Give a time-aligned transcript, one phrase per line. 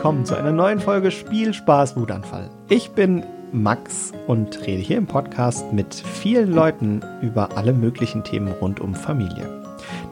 [0.00, 2.48] willkommen zu einer neuen Folge Spiel, Spaß, Wutanfall.
[2.70, 8.50] Ich bin Max und rede hier im Podcast mit vielen Leuten über alle möglichen Themen
[8.62, 9.62] rund um Familie.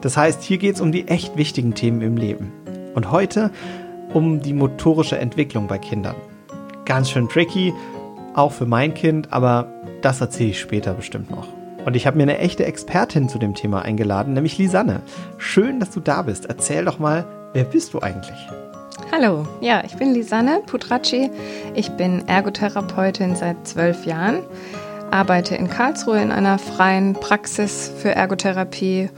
[0.01, 2.51] Das heißt, hier geht es um die echt wichtigen Themen im Leben.
[2.93, 3.49] Und heute
[4.13, 6.15] um die motorische Entwicklung bei Kindern.
[6.85, 7.73] Ganz schön tricky,
[8.35, 11.47] auch für mein Kind, aber das erzähle ich später bestimmt noch.
[11.83, 15.01] Und ich habe mir eine echte Expertin zu dem Thema eingeladen, nämlich Lisanne.
[15.39, 16.45] Schön, dass du da bist.
[16.45, 18.37] Erzähl doch mal, wer bist du eigentlich?
[19.11, 21.29] Hallo, ja, ich bin Lisanne Putracci.
[21.75, 24.43] Ich bin Ergotherapeutin seit zwölf Jahren,
[25.11, 29.09] arbeite in Karlsruhe in einer freien Praxis für Ergotherapie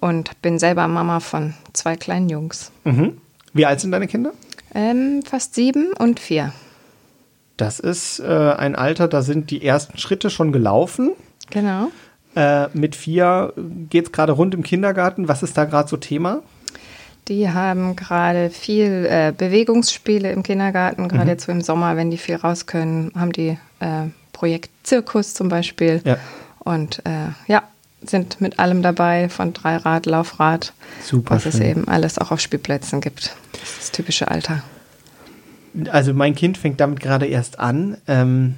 [0.00, 2.72] und bin selber Mama von zwei kleinen Jungs.
[2.84, 3.18] Mhm.
[3.52, 4.32] Wie alt sind deine Kinder?
[4.74, 6.52] Ähm, fast sieben und vier.
[7.56, 11.12] Das ist äh, ein Alter, da sind die ersten Schritte schon gelaufen.
[11.50, 11.88] Genau.
[12.34, 13.52] Äh, mit vier
[13.90, 15.28] geht es gerade rund im Kindergarten.
[15.28, 16.42] Was ist da gerade so Thema?
[17.32, 21.30] Die haben gerade viel äh, Bewegungsspiele im Kindergarten, gerade mhm.
[21.30, 25.48] jetzt so im Sommer, wenn die viel raus können, haben die äh, Projekt Zirkus zum
[25.48, 26.02] Beispiel.
[26.04, 26.18] Ja.
[26.58, 27.62] Und äh, ja,
[28.02, 31.52] sind mit allem dabei, von Dreirad, Laufrad, Super was schön.
[31.52, 33.34] es eben alles auch auf Spielplätzen gibt.
[33.52, 34.62] Das ist das typische Alter.
[35.90, 37.96] Also mein Kind fängt damit gerade erst an.
[38.08, 38.56] Ähm,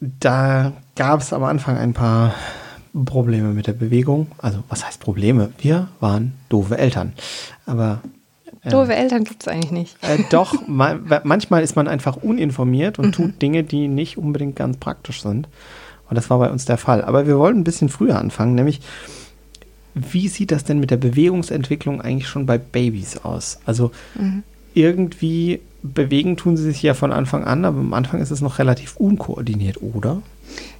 [0.00, 2.34] da gab es am Anfang ein paar
[3.04, 4.28] Probleme mit der Bewegung.
[4.38, 5.52] Also was heißt Probleme?
[5.58, 7.12] Wir waren doofe Eltern.
[7.66, 8.02] Aber
[8.62, 9.96] äh, Doofe Eltern gibt es eigentlich nicht.
[10.02, 13.12] Äh, doch, ma manchmal ist man einfach uninformiert und mhm.
[13.12, 15.48] tut Dinge, die nicht unbedingt ganz praktisch sind.
[16.08, 17.02] Und das war bei uns der Fall.
[17.02, 18.80] Aber wir wollen ein bisschen früher anfangen, nämlich
[19.94, 23.58] wie sieht das denn mit der Bewegungsentwicklung eigentlich schon bei Babys aus?
[23.66, 24.42] Also mhm.
[24.74, 28.58] irgendwie bewegen tun sie sich ja von Anfang an, aber am Anfang ist es noch
[28.58, 30.22] relativ unkoordiniert, oder?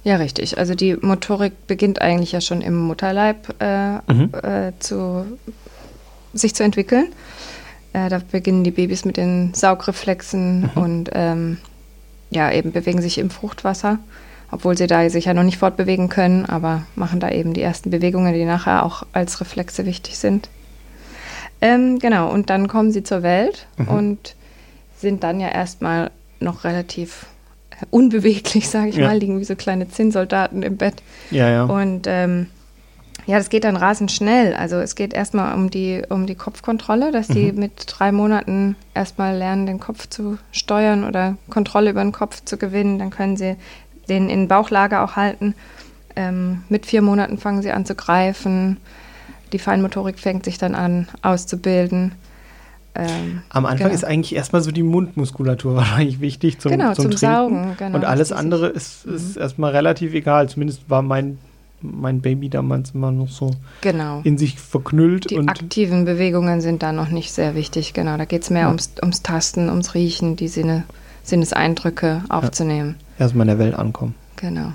[0.03, 0.57] Ja, richtig.
[0.57, 4.29] Also die Motorik beginnt eigentlich ja schon im Mutterleib äh, mhm.
[4.41, 5.25] äh, zu,
[6.33, 7.07] sich zu entwickeln.
[7.93, 10.81] Äh, da beginnen die Babys mit den Saugreflexen mhm.
[10.81, 11.57] und ähm,
[12.31, 13.99] ja, eben bewegen sich im Fruchtwasser,
[14.51, 17.91] obwohl sie da sich ja noch nicht fortbewegen können, aber machen da eben die ersten
[17.91, 20.49] Bewegungen, die nachher auch als Reflexe wichtig sind.
[21.61, 23.87] Ähm, genau, und dann kommen sie zur Welt mhm.
[23.87, 24.35] und
[25.03, 26.09] sind dann ja erstmal
[26.39, 27.27] noch relativ
[27.91, 29.07] unbeweglich, sage ich ja.
[29.07, 30.95] mal, liegen wie so kleine Zinnsoldaten im Bett.
[31.29, 31.63] Ja, ja.
[31.65, 32.47] Und ähm,
[33.25, 34.53] ja, das geht dann rasend schnell.
[34.53, 37.33] Also es geht erstmal um die, um die Kopfkontrolle, dass mhm.
[37.33, 42.43] die mit drei Monaten erstmal lernen, den Kopf zu steuern oder Kontrolle über den Kopf
[42.43, 42.99] zu gewinnen.
[42.99, 43.55] Dann können sie
[44.09, 45.55] den in Bauchlage auch halten.
[46.15, 48.77] Ähm, mit vier Monaten fangen sie an zu greifen.
[49.53, 52.13] Die Feinmotorik fängt sich dann an auszubilden.
[52.95, 53.95] Ähm, Am Anfang genau.
[53.95, 57.75] ist eigentlich erstmal so die Mundmuskulatur wahrscheinlich wichtig zum, genau, zum, zum Saugen.
[57.77, 59.41] Genau, und alles andere ist, ist mhm.
[59.41, 60.47] erstmal relativ egal.
[60.49, 61.39] Zumindest war mein,
[61.81, 64.21] mein Baby damals immer noch so genau.
[64.23, 65.31] in sich verknüllt.
[65.31, 67.93] Die aktiven Bewegungen sind da noch nicht sehr wichtig.
[67.93, 68.67] Genau, da geht es mehr ja.
[68.67, 70.83] ums, ums Tasten, ums Riechen, die Sinne,
[71.23, 72.95] Sinneseindrücke aufzunehmen.
[73.17, 73.25] Ja.
[73.25, 74.13] Erstmal in der Welt ankommen.
[74.35, 74.73] Genau.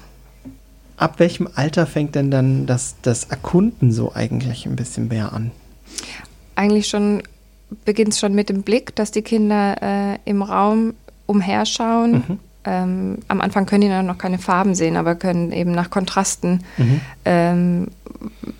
[0.96, 5.52] Ab welchem Alter fängt denn dann das, das Erkunden so eigentlich ein bisschen mehr an?
[6.56, 7.22] Eigentlich schon
[7.84, 10.94] beginnt es schon mit dem Blick, dass die Kinder äh, im Raum
[11.26, 12.12] umherschauen.
[12.12, 12.38] Mhm.
[12.64, 17.00] Ähm, am Anfang können die noch keine Farben sehen, aber können eben nach Kontrasten mhm.
[17.24, 17.86] ähm,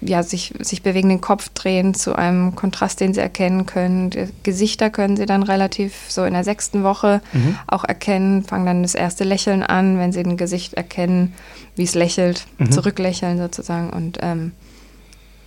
[0.01, 4.11] ja, sich, sich bewegen, den Kopf drehen zu einem Kontrast, den sie erkennen können.
[4.11, 7.59] Die Gesichter können sie dann relativ so in der sechsten Woche mhm.
[7.67, 11.35] auch erkennen, fangen dann das erste Lächeln an, wenn sie ein Gesicht erkennen,
[11.75, 12.71] wie es lächelt, mhm.
[12.71, 13.91] zurücklächeln sozusagen.
[13.91, 14.53] Und ähm,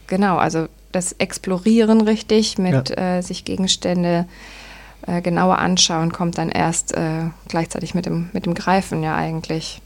[0.07, 3.17] genau, also das Explorieren richtig mit ja.
[3.17, 4.25] äh, sich Gegenstände
[5.07, 9.81] äh, genauer anschauen, kommt dann erst äh, gleichzeitig mit dem, mit dem Greifen ja eigentlich.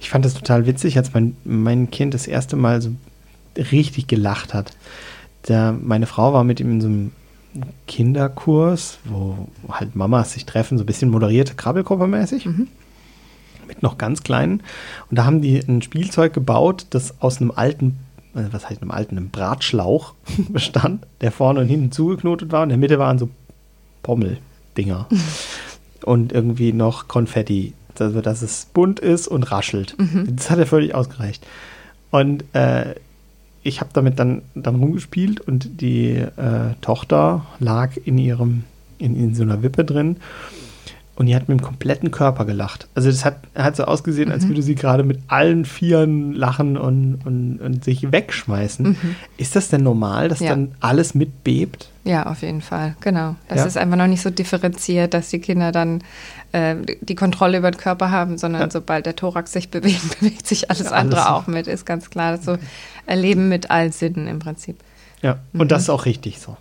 [0.00, 2.90] Ich fand das total witzig, als mein, mein Kind das erste Mal so
[3.56, 4.72] richtig gelacht hat.
[5.42, 7.12] Da, meine Frau war mit ihm in so einem
[7.86, 12.46] Kinderkurs, wo halt Mamas sich treffen, so ein bisschen moderierte Krabbelgruppe mäßig.
[12.46, 12.68] Mhm.
[13.66, 14.62] Mit noch ganz kleinen.
[15.10, 17.98] Und da haben die ein Spielzeug gebaut, das aus einem alten
[18.34, 20.14] was heißt einem alten, einem Bratschlauch
[20.48, 23.28] bestand, der vorne und hinten zugeknotet war und in der Mitte waren so
[24.02, 25.08] Pommel-Dinger.
[26.04, 29.96] und irgendwie noch Konfetti, also dass es bunt ist und raschelt.
[29.98, 30.34] Mhm.
[30.36, 31.46] Das hat er völlig ausgereicht.
[32.10, 32.96] Und äh,
[33.62, 38.64] ich habe damit dann, dann rumgespielt und die äh, Tochter lag in ihrem,
[38.98, 40.16] in, in so einer Wippe drin
[41.14, 42.88] und die hat mit dem kompletten Körper gelacht.
[42.94, 44.34] Also das hat, hat so ausgesehen, mhm.
[44.34, 48.88] als würde sie gerade mit allen Vieren lachen und, und, und sich wegschmeißen.
[48.88, 49.16] Mhm.
[49.36, 50.50] Ist das denn normal, dass ja.
[50.50, 51.90] dann alles mitbebt?
[52.04, 53.36] Ja, auf jeden Fall, genau.
[53.48, 53.66] Das ja.
[53.66, 56.02] ist einfach noch nicht so differenziert, dass die Kinder dann
[56.52, 58.70] äh, die Kontrolle über den Körper haben, sondern ja.
[58.70, 61.66] sobald der Thorax sich bewegt, bewegt sich alles, alles andere auch mit.
[61.66, 62.38] Ist ganz klar.
[62.38, 62.62] So okay.
[63.06, 64.78] erleben mit allen Sinnen im Prinzip.
[65.20, 65.68] Ja, und mhm.
[65.68, 66.56] das ist auch richtig so.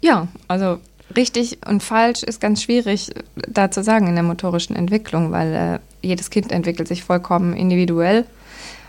[0.00, 0.80] Ja, also
[1.16, 3.12] Richtig und falsch ist ganz schwierig
[3.48, 8.24] da zu sagen in der motorischen Entwicklung, weil äh, jedes Kind entwickelt sich vollkommen individuell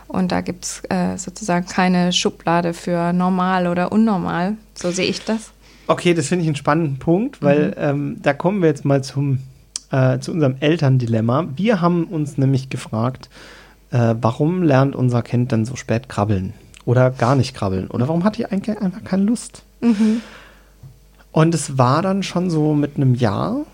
[0.07, 4.57] und da gibt es äh, sozusagen keine Schublade für normal oder unnormal.
[4.75, 5.51] So sehe ich das.
[5.87, 7.73] Okay, das finde ich einen spannenden Punkt, weil mhm.
[7.77, 9.39] ähm, da kommen wir jetzt mal zum,
[9.91, 11.47] äh, zu unserem Elterndilemma.
[11.55, 13.29] Wir haben uns nämlich gefragt,
[13.91, 16.53] äh, warum lernt unser Kind denn so spät krabbeln?
[16.85, 17.87] Oder gar nicht krabbeln?
[17.87, 19.63] Oder warum hat die eigentlich einfach keine Lust?
[19.81, 20.21] Mhm.
[21.35, 23.65] Und es war dann schon so mit einem Jahr.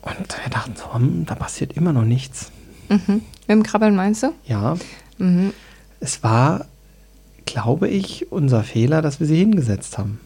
[0.00, 2.50] Und wir dachten so, hm, da passiert immer noch nichts.
[2.88, 3.20] Mhm.
[3.46, 4.32] Mit dem Krabbeln meinst du?
[4.46, 4.78] Ja.
[5.18, 5.52] Mhm.
[6.00, 6.64] Es war,
[7.44, 10.18] glaube ich, unser Fehler, dass wir sie hingesetzt haben.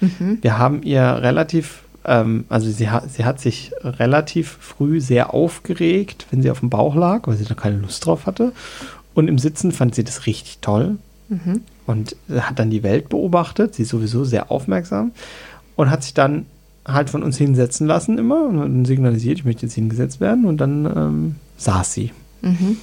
[0.00, 0.38] Mhm.
[0.40, 6.26] Wir haben ihr relativ, ähm, also sie, ha sie hat sich relativ früh sehr aufgeregt,
[6.32, 8.50] wenn sie auf dem Bauch lag, weil sie da keine Lust drauf hatte.
[9.14, 10.98] Und im Sitzen fand sie das richtig toll.
[11.28, 11.60] Mhm.
[11.86, 13.76] Und hat dann die Welt beobachtet.
[13.76, 15.12] Sie ist sowieso sehr aufmerksam
[15.78, 16.46] und hat sich dann
[16.84, 20.86] halt von uns hinsetzen lassen immer und signalisiert, ich möchte jetzt hingesetzt werden und dann
[20.86, 22.10] ähm, saß sie.
[22.42, 22.78] Mhm.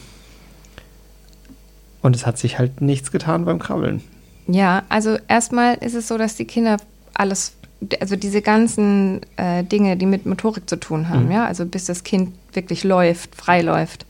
[2.01, 4.01] Und es hat sich halt nichts getan beim Krabbeln.
[4.47, 6.77] Ja, also erstmal ist es so, dass die Kinder
[7.13, 7.56] alles,
[8.00, 11.31] also diese ganzen äh, Dinge, die mit Motorik zu tun haben, mhm.
[11.31, 14.06] ja, also bis das Kind wirklich läuft, frei läuft,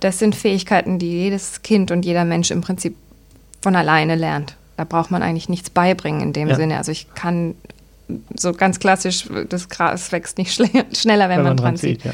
[0.00, 2.96] das sind Fähigkeiten, die jedes Kind und jeder Mensch im Prinzip
[3.60, 4.56] von alleine lernt.
[4.78, 6.54] Da braucht man eigentlich nichts beibringen in dem ja.
[6.54, 6.78] Sinne.
[6.78, 7.54] Also ich kann
[8.34, 10.52] so ganz klassisch, das Gras wächst nicht
[10.96, 12.04] schneller, wenn, wenn man, man, dran zieht.
[12.04, 12.12] Ja.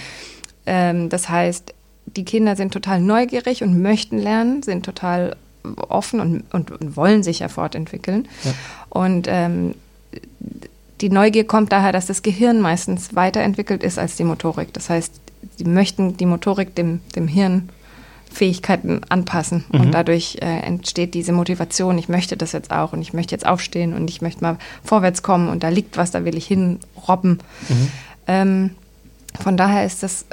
[0.67, 1.75] Ähm, das heißt,
[2.07, 7.23] die Kinder sind total neugierig und möchten lernen, sind total offen und, und, und wollen
[7.23, 8.29] sich ja fortentwickeln.
[8.45, 8.55] Ja.
[8.89, 9.75] Und ähm,
[11.01, 14.73] die Neugier kommt daher, dass das Gehirn meistens weiterentwickelt ist als die Motorik.
[14.73, 15.21] Das heißt,
[15.57, 17.69] sie möchten die Motorik dem, dem Hirn
[18.33, 19.65] Fähigkeiten anpassen.
[19.71, 19.81] Mhm.
[19.81, 23.47] Und dadurch äh, entsteht diese Motivation, ich möchte das jetzt auch und ich möchte jetzt
[23.47, 27.39] aufstehen und ich möchte mal vorwärts kommen und da liegt was, da will ich hinrobben.
[27.69, 27.89] Mhm.
[28.27, 28.71] Ähm,
[29.41, 30.25] von daher ist das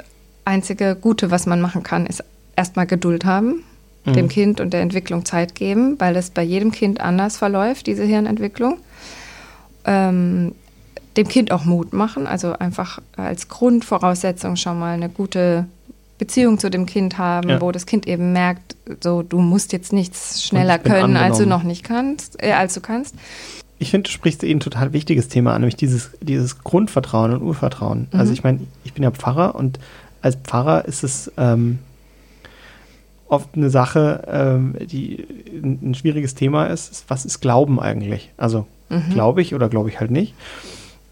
[0.44, 2.24] einzige Gute, was man machen kann, ist
[2.56, 3.62] erstmal Geduld haben,
[4.04, 4.12] mhm.
[4.12, 8.04] dem Kind und der Entwicklung Zeit geben, weil das bei jedem Kind anders verläuft, diese
[8.04, 8.78] Hirnentwicklung.
[9.84, 10.54] Ähm,
[11.16, 15.66] dem Kind auch Mut machen, also einfach als Grundvoraussetzung schon mal eine gute
[16.20, 17.60] Beziehung zu dem Kind haben, ja.
[17.60, 21.62] wo das Kind eben merkt, so du musst jetzt nichts schneller können, als du noch
[21.62, 23.14] nicht kannst, äh, als du kannst.
[23.78, 27.42] Ich finde, du sprichst eh ein total wichtiges Thema an, nämlich dieses, dieses Grundvertrauen und
[27.42, 28.08] Urvertrauen.
[28.10, 28.20] Also mhm.
[28.20, 29.80] Also ich meine, ich bin ja Pfarrer und
[30.20, 31.78] als Pfarrer ist es ähm,
[33.26, 37.06] oft eine Sache, ähm, die ein, schwieriges Thema ist.
[37.08, 38.30] Was ist Glauben eigentlich?
[38.36, 39.08] Also mhm.
[39.14, 40.34] glaube ich oder glaube ich halt nicht?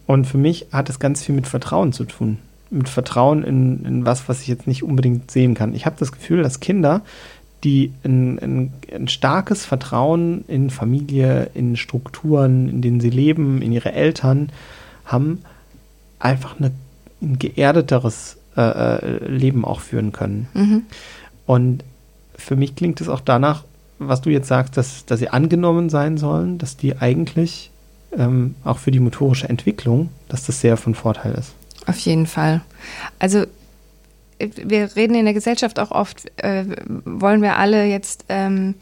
[0.07, 2.37] Und für mich hat es ganz viel mit Vertrauen zu tun
[2.71, 5.75] mit Vertrauen in, in was, was ich jetzt nicht unbedingt sehen kann.
[5.75, 7.03] Ich habe das Gefühl, dass Kinder,
[7.65, 13.73] die ein, ein, ein, starkes Vertrauen in Familie, in Strukturen, in denen sie leben, in
[13.73, 14.51] ihre Eltern
[15.05, 15.43] haben,
[16.19, 16.71] einfach eine,
[17.21, 20.49] ein geerdeteres äh, äh, Leben auch führen können.
[20.55, 20.83] Mhm.
[21.47, 21.85] Und
[22.37, 23.65] für mich klingt es auch danach,
[23.99, 27.71] was du jetzt sagst, dass, dass sie angenommen sein sollen, dass die eigentlich
[28.17, 31.55] ähm, auch für die motorische Entwicklung, dass das sehr von Vorteil ist.
[31.89, 32.61] Auf jeden Fall.
[33.19, 33.45] Also
[34.39, 36.65] wir reden in der Gesellschaft auch oft, äh,
[37.05, 38.75] wollen wir alle jetzt ähm,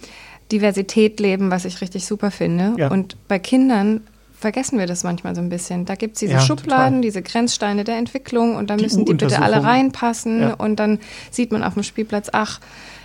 [0.52, 2.74] Diversität leben, was ich richtig super finde.
[2.76, 2.88] Ja.
[2.88, 4.02] Und bei Kindern
[4.38, 5.86] vergessen wir das manchmal so ein bisschen.
[5.86, 7.00] Da gibt es diese ja, Schubladen, total.
[7.00, 10.40] diese Grenzsteine der Entwicklung und da müssen die bitte alle reinpassen.
[10.40, 10.54] Ja.
[10.54, 10.98] Und dann
[11.30, 12.60] sieht man auf dem Spielplatz, ach,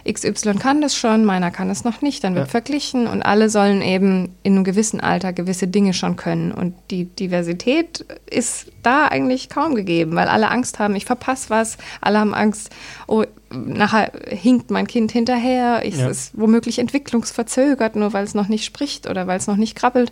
[0.10, 2.52] XY kann das schon, meiner kann es noch nicht, dann wird ja.
[2.52, 6.52] verglichen und alle sollen eben in einem gewissen Alter gewisse Dinge schon können.
[6.52, 11.78] Und die Diversität ist da eigentlich kaum gegeben, weil alle Angst haben, ich verpasse was,
[12.02, 12.72] alle haben Angst,
[13.08, 16.10] oh, nachher hinkt mein Kind hinterher, es ja.
[16.10, 20.12] ist womöglich entwicklungsverzögert, nur weil es noch nicht spricht oder weil es noch nicht krabbelt.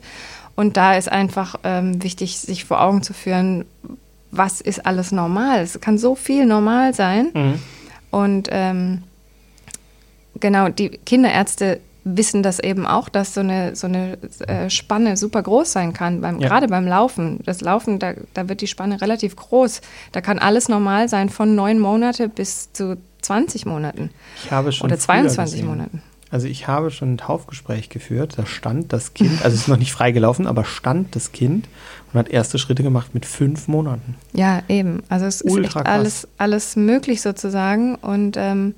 [0.55, 3.65] Und da ist einfach ähm, wichtig, sich vor Augen zu führen,
[4.31, 5.62] was ist alles normal.
[5.62, 7.29] Es kann so viel normal sein.
[7.34, 7.53] Mhm.
[8.12, 9.03] Und ähm,
[10.39, 14.17] genau, die Kinderärzte wissen das eben auch, dass so eine, so eine
[14.48, 16.48] äh, Spanne super groß sein kann, beim, ja.
[16.48, 17.39] gerade beim Laufen.
[17.46, 19.81] Das Laufen, da, da wird die Spanne relativ groß.
[20.12, 24.12] Da kann alles normal sein, von neun Monate bis zu 20 Monaten.
[24.43, 26.01] Ich habe schon Oder 22 Monaten.
[26.31, 29.77] Also ich habe schon ein Taufgespräch geführt, da stand das Kind, also es ist noch
[29.77, 31.67] nicht freigelaufen, aber stand das Kind
[32.13, 34.15] und hat erste Schritte gemacht mit fünf Monaten.
[34.34, 35.01] Ja, eben.
[35.10, 38.75] Also es Ultra ist alles, alles möglich sozusagen und ähm,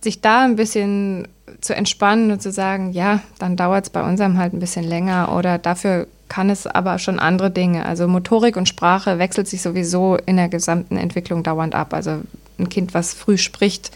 [0.00, 1.28] sich da ein bisschen
[1.60, 5.34] zu entspannen und zu sagen, ja, dann dauert es bei unserem halt ein bisschen länger
[5.36, 7.84] oder dafür kann es aber schon andere Dinge.
[7.84, 11.92] Also Motorik und Sprache wechselt sich sowieso in der gesamten Entwicklung dauernd ab.
[11.92, 12.22] Also
[12.58, 13.90] ein Kind, was früh spricht,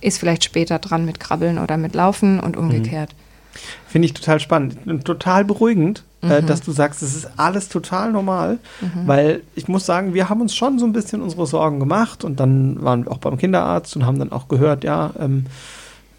[0.00, 3.12] ist vielleicht später dran mit Krabbeln oder mit Laufen und umgekehrt.
[3.12, 3.58] Mhm.
[3.88, 8.12] Finde ich total spannend und total beruhigend, äh, dass du sagst, es ist alles total
[8.12, 8.58] normal,
[9.06, 12.38] weil ich muss sagen, wir haben uns schon so ein bisschen unsere Sorgen gemacht und
[12.40, 15.46] dann waren wir auch beim Kinderarzt und haben dann auch gehört, ja, ähm,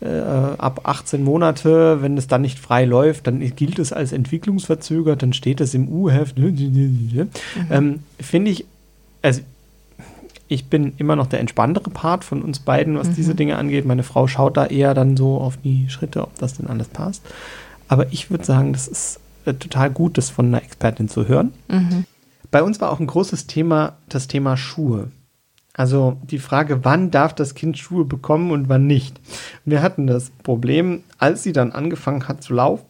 [0.02, 0.20] äh,
[0.58, 5.32] ab 18 Monate, wenn es dann nicht frei läuft, dann gilt es als entwicklungsverzögert, dann
[5.32, 6.38] steht es im U-Heft.
[7.72, 8.66] Ähm, Finde ich,
[9.22, 9.42] also
[10.50, 13.86] ich bin immer noch der entspanntere Part von uns beiden, was diese Dinge angeht.
[13.86, 17.24] Meine Frau schaut da eher dann so auf die Schritte, ob das denn alles passt.
[17.88, 21.54] Aber ich würde sagen, das ist äh, total gut, das von einer Expertin zu hören.
[22.52, 25.10] Bei uns war auch ein großes Thema das Thema Schuhe.
[25.76, 29.20] Also die Frage, wann darf das Kind Schuhe bekommen und wann nicht.
[29.66, 32.86] Wir hatten das Problem, als sie dann angefangen hat zu laufen,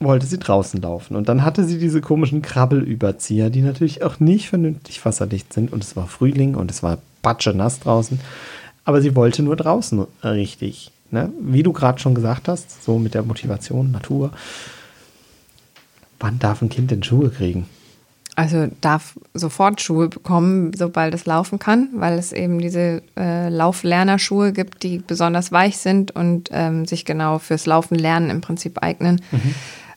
[0.00, 1.16] wollte sie draußen laufen.
[1.16, 5.72] Und dann hatte sie diese komischen Krabbelüberzieher, die natürlich auch nicht vernünftig wasserdicht sind.
[5.72, 6.98] Und es war Frühling und es war
[7.54, 8.20] nass draußen.
[8.84, 10.92] Aber sie wollte nur draußen richtig.
[11.10, 11.32] Ne?
[11.40, 14.30] Wie du gerade schon gesagt hast, so mit der Motivation, Natur.
[16.20, 17.66] Wann darf ein Kind denn Schuhe kriegen?
[18.36, 24.52] Also darf sofort Schuhe bekommen, sobald es laufen kann, weil es eben diese äh, Lauflernerschuhe
[24.52, 29.22] gibt, die besonders weich sind und ähm, sich genau fürs Laufen lernen im Prinzip eignen.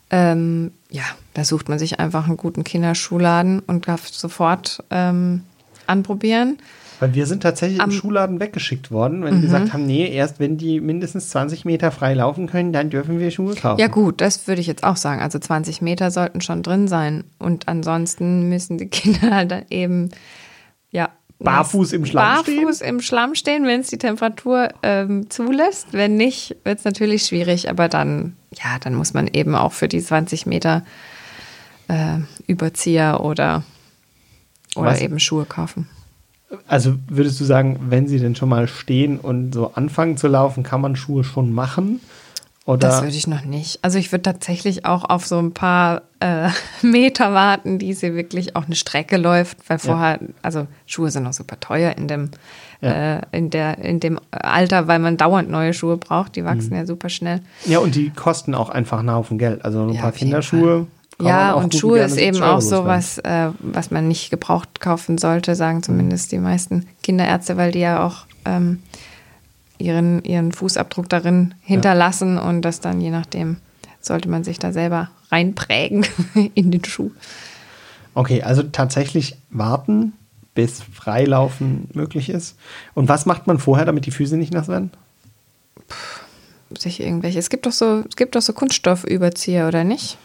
[0.09, 5.43] Ähm, ja, da sucht man sich einfach einen guten Kinderschuhladen und darf sofort ähm,
[5.85, 6.57] anprobieren.
[6.99, 10.39] Weil wir sind tatsächlich Am- im Schuhladen weggeschickt worden, wenn die gesagt haben, nee, erst
[10.39, 13.79] wenn die mindestens 20 Meter frei laufen können, dann dürfen wir Schuhe kaufen.
[13.79, 15.21] Ja gut, das würde ich jetzt auch sagen.
[15.21, 17.23] Also 20 Meter sollten schon drin sein.
[17.39, 20.09] Und ansonsten müssen die Kinder halt dann eben,
[20.91, 21.09] ja.
[21.41, 22.63] Barfuß im Schlamm stehen?
[22.63, 25.87] Barfuß im Schlamm stehen, wenn es die Temperatur ähm, zulässt.
[25.93, 27.69] Wenn nicht, wird es natürlich schwierig.
[27.69, 30.83] Aber dann, ja, dann muss man eben auch für die 20 Meter
[31.87, 33.63] äh, Überzieher oder,
[34.75, 34.99] oder Was?
[35.01, 35.87] eben Schuhe kaufen.
[36.67, 40.63] Also würdest du sagen, wenn sie denn schon mal stehen und so anfangen zu laufen,
[40.63, 41.99] kann man Schuhe schon machen?
[42.65, 43.79] Oder Das würde ich noch nicht.
[43.83, 46.49] Also ich würde tatsächlich auch auf so ein paar äh,
[46.83, 51.33] Meter warten, die sie wirklich auch eine Strecke läuft, weil vorher, also Schuhe sind noch
[51.33, 52.29] super teuer in dem,
[52.81, 53.17] Ja.
[53.17, 56.35] äh, in der, in dem Alter, weil man dauernd neue Schuhe braucht.
[56.35, 56.45] Die Mhm.
[56.45, 57.41] wachsen ja super schnell.
[57.65, 59.65] ja, und die kosten auch einfach einen Haufen Geld.
[59.65, 60.87] Also ein Ja, paar Kinderschuhe.
[61.19, 62.88] Kann ja, und Schuhe ist 70 eben auch so loswerden.
[62.88, 67.79] was, äh, was man nicht gebraucht kaufen sollte, sagen zumindest die meisten Kinderärzte, weil die
[67.79, 68.81] ja auch ähm,
[69.77, 73.57] ihren, ihren Fußabdruck darin hinterlassen und das dann je nachdem
[74.01, 76.05] sollte man sich da selber reinprägen
[76.55, 77.11] in den Schuh.
[78.13, 80.13] Okay, also tatsächlich warten,
[80.55, 82.57] bis Freilaufen möglich ist.
[82.93, 84.91] Und was macht man vorher, damit die Füße nicht nass werden?
[86.77, 87.39] Sich irgendwelche.
[87.39, 90.17] Es gibt doch so, es gibt doch so Kunststoffüberzieher, oder nicht?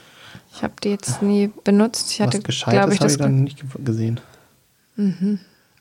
[0.54, 2.12] Ich habe die jetzt nie benutzt.
[2.12, 3.12] Ich hatte, glaube ich, habe das.
[3.12, 4.20] ich dann nicht ge- gesehen.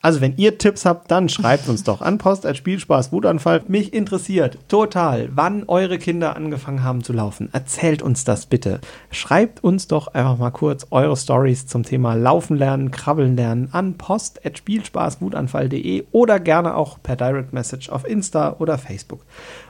[0.01, 3.62] Also wenn ihr Tipps habt, dann schreibt uns doch an Post als Spielspaß Wutanfall.
[3.68, 7.50] Mich interessiert total, wann eure Kinder angefangen haben zu laufen.
[7.53, 8.82] Erzählt uns das bitte.
[9.12, 13.94] Schreibt uns doch einfach mal kurz eure Stories zum Thema Laufen lernen, Krabbeln lernen an
[13.98, 19.22] post at spielspaßwutanfall.de oder gerne auch per Direct Message auf Insta oder Facebook.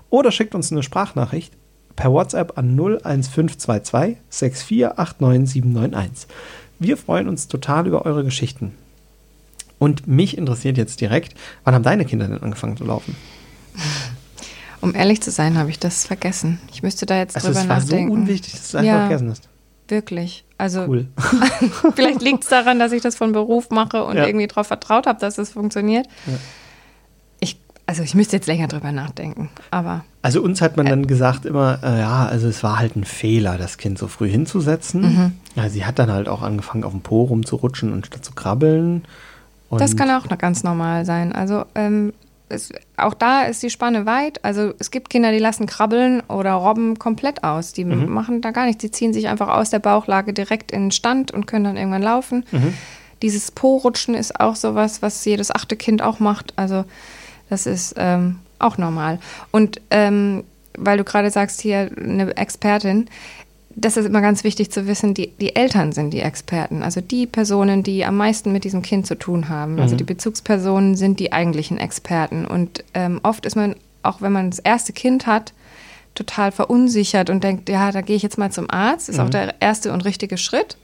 [0.10, 1.54] Oder schickt uns eine Sprachnachricht
[1.96, 6.28] per WhatsApp an 01522 6489791.
[6.80, 8.74] Wir freuen uns total über eure Geschichten.
[9.80, 13.16] Und mich interessiert jetzt direkt, wann haben deine Kinder denn angefangen zu laufen?
[14.82, 16.60] Um ehrlich zu sein, habe ich das vergessen.
[16.72, 18.12] Ich müsste da jetzt Also drüber es war so nachdenken.
[18.12, 19.00] unwichtig, dass du einfach Ja.
[19.08, 19.50] vergessen hast.
[19.88, 20.46] Wirklich.
[20.58, 21.08] Also Cool.
[21.96, 24.26] vielleicht liegt es daran, dass ich das von Beruf mache und Ja.
[24.26, 26.08] irgendwie darauf vertraut habe, dass es funktioniert.
[26.26, 26.34] Ja.
[27.86, 29.50] Also ich müsste jetzt länger drüber nachdenken.
[29.70, 33.04] Aber Also uns hat man dann gesagt immer, äh, ja, also es war halt ein
[33.04, 35.02] Fehler, das Kind so früh hinzusetzen.
[35.02, 35.32] Mhm.
[35.56, 39.04] Ja, sie hat dann halt auch angefangen, auf dem Po rumzurutschen und statt zu krabbeln.
[39.70, 41.34] Und das kann auch noch ganz normal sein.
[41.34, 42.14] Also ähm,
[42.48, 44.44] es, auch da ist die Spanne weit.
[44.46, 47.74] Also es gibt Kinder, die lassen krabbeln oder robben komplett aus.
[47.74, 48.10] Die Mhm.
[48.14, 48.82] machen da gar nichts.
[48.82, 52.04] Die ziehen sich einfach aus der Bauchlage direkt in den Stand und können dann irgendwann
[52.04, 52.46] laufen.
[52.52, 52.74] Mhm.
[53.22, 56.54] Dieses Po-Rutschen ist auch sowas, was jedes achte Kind auch macht.
[56.56, 56.86] Also
[57.54, 59.20] das ist ähm, auch normal.
[59.52, 60.44] Und ähm,
[60.76, 63.08] weil du gerade sagst, hier eine Expertin,
[63.76, 67.28] das ist immer ganz wichtig zu wissen, die, die Eltern sind die Experten, also die
[67.28, 69.80] Personen, die am meisten mit diesem Kind zu tun haben.
[69.80, 72.46] Also die Bezugspersonen sind die eigentlichen Experten.
[72.46, 75.54] Und ähm, oft ist man, auch wenn man das erste Kind hat,
[76.16, 79.56] total verunsichert und denkt, ja, da gehe ich jetzt mal zum Arzt, ist auch der
[79.60, 80.78] erste und richtige Schritt.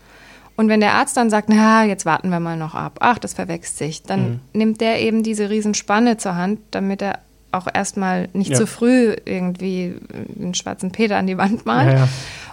[0.60, 3.34] Und wenn der Arzt dann sagt, na, jetzt warten wir mal noch ab, ach, das
[3.34, 7.20] verwechselt sich, dann nimmt der eben diese Riesenspanne zur Hand, damit er
[7.54, 8.58] auch erstmal nicht Ja.
[8.58, 9.96] zu früh irgendwie
[10.38, 11.94] einen schwarzen Peter an die Wand malt.
[11.94, 12.08] Ja, ja.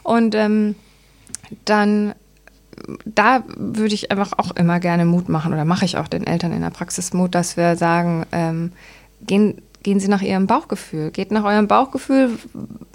[0.05, 0.77] Und ähm,
[1.65, 2.15] dann,
[3.05, 6.53] da würde ich einfach auch immer gerne Mut machen oder mache ich auch den Eltern
[6.53, 8.71] in der Praxis Mut, dass wir sagen, ähm,
[9.27, 11.13] gehen, gehen Sie nach Ihrem Bauchgefühl.
[11.13, 12.31] Geht nach eurem Bauchgefühl,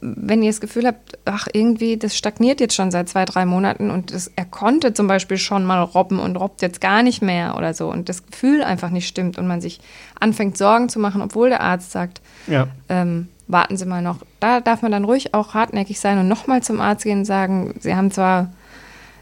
[0.02, 3.90] wenn ihr das Gefühl habt, ach, irgendwie, das stagniert jetzt schon seit zwei, drei Monaten
[3.90, 7.56] und das, er konnte zum Beispiel schon mal robben und robbt jetzt gar nicht mehr
[7.56, 9.80] oder so und das Gefühl einfach nicht stimmt und man sich
[10.20, 12.68] anfängt, Sorgen zu machen, obwohl der Arzt sagt, Ja.
[12.90, 14.18] ähm, warten Sie mal noch.
[14.42, 17.74] Da darf man dann ruhig auch hartnäckig sein und nochmal zum Arzt gehen und sagen,
[17.80, 18.52] Sie haben zwar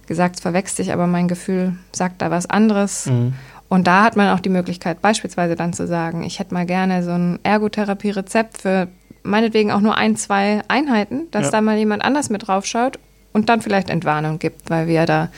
[0.07, 3.05] gesagt, es verwechselt sich, aber mein Gefühl sagt da was anderes.
[3.05, 3.35] Mhm.
[3.69, 7.03] Und da hat man auch die Möglichkeit, beispielsweise dann zu sagen, ich hätte mal gerne
[7.03, 8.88] so ein Ergotherapie-Rezept für
[9.23, 11.51] meinetwegen auch nur ein, zwei Einheiten, dass Ja.
[11.51, 12.97] da mal jemand anders mit draufschaut
[13.31, 15.29] und dann vielleicht Entwarnung gibt, weil wir da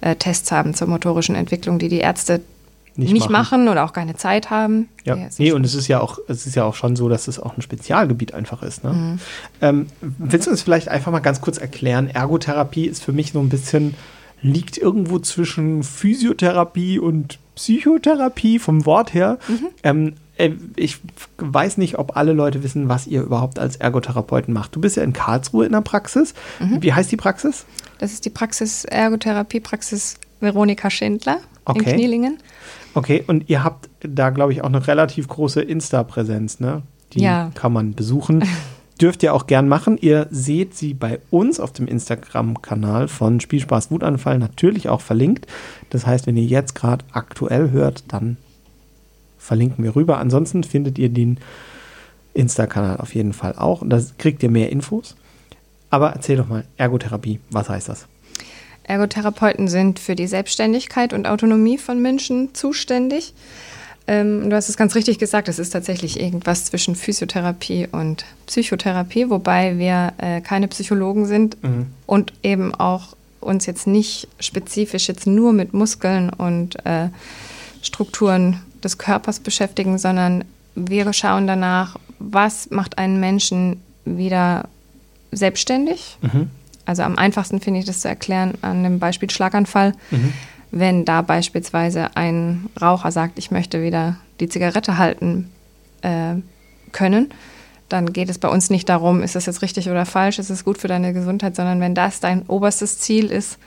[0.00, 2.40] äh, Tests haben zur motorischen Entwicklung, die die Ärzte
[2.96, 3.68] nicht, machen.
[3.68, 4.88] oder auch keine Zeit haben.
[5.04, 7.28] Ja, sich- nee, und es ist ja auch, es ist ja auch schon so, dass
[7.28, 8.82] es auch ein Spezialgebiet einfach ist.
[8.82, 8.92] Ne?
[8.92, 9.18] Mhm.
[9.60, 12.08] Ähm, willst du uns vielleicht einfach mal ganz kurz erklären?
[12.10, 13.94] Ergotherapie ist für mich so ein bisschen,
[14.42, 19.38] liegt irgendwo zwischen Physiotherapie und Psychotherapie vom Wort her.
[19.48, 19.66] Mhm.
[19.82, 20.98] Ähm, äh, ich
[21.38, 24.76] weiß nicht, ob alle Leute wissen, was ihr überhaupt als Ergotherapeuten macht.
[24.76, 26.34] Du bist ja in Karlsruhe in der Praxis.
[26.60, 26.82] Mhm.
[26.82, 27.66] Wie heißt die Praxis?
[27.98, 31.80] Das ist die Praxis, Ergotherapie-Praxis Veronika Schindler Okay.
[31.80, 32.38] in Knielingen.
[32.94, 36.82] Okay, und ihr habt da, glaube ich, auch eine relativ große Insta-Präsenz, ne?
[37.12, 37.50] Die Ja.
[37.54, 38.44] kann man besuchen.
[39.00, 39.96] Dürft ihr auch gern machen.
[40.00, 45.46] Ihr seht sie bei uns auf dem Instagram-Kanal von Spielspaß Wutanfall natürlich auch verlinkt.
[45.90, 48.36] Das heißt, wenn ihr jetzt gerade aktuell hört, dann
[49.38, 50.18] verlinken wir rüber.
[50.18, 51.38] Ansonsten findet ihr den
[52.34, 53.82] Insta-Kanal auf jeden Fall auch.
[53.82, 55.16] Und da kriegt ihr mehr Infos.
[55.90, 58.06] Aber erzähl doch mal, Ergotherapie, was heißt das?
[58.88, 63.34] Ergotherapeuten sind für die Selbstständigkeit und Autonomie von Menschen zuständig.
[64.08, 69.28] Ähm, du hast es ganz richtig gesagt, es ist tatsächlich irgendwas zwischen Physiotherapie und Psychotherapie,
[69.28, 71.58] wobei wir äh, keine Psychologen sind
[72.06, 77.10] und eben auch uns jetzt nicht spezifisch jetzt nur mit Muskeln und äh,
[77.82, 84.68] Strukturen des Körpers beschäftigen, sondern wir schauen danach, was macht einen Menschen wieder
[85.32, 86.16] selbstständig.
[86.86, 89.92] Also am einfachsten finde ich das zu erklären an dem Beispiel Schlaganfall.
[90.70, 95.50] Wenn da beispielsweise ein Raucher sagt, ich möchte wieder die Zigarette halten
[96.02, 96.34] äh,
[96.92, 97.30] können,
[97.88, 100.64] dann geht es bei uns nicht darum, ist das jetzt richtig oder falsch, ist es
[100.64, 103.58] gut für deine Gesundheit, sondern wenn das dein oberstes Ziel ist,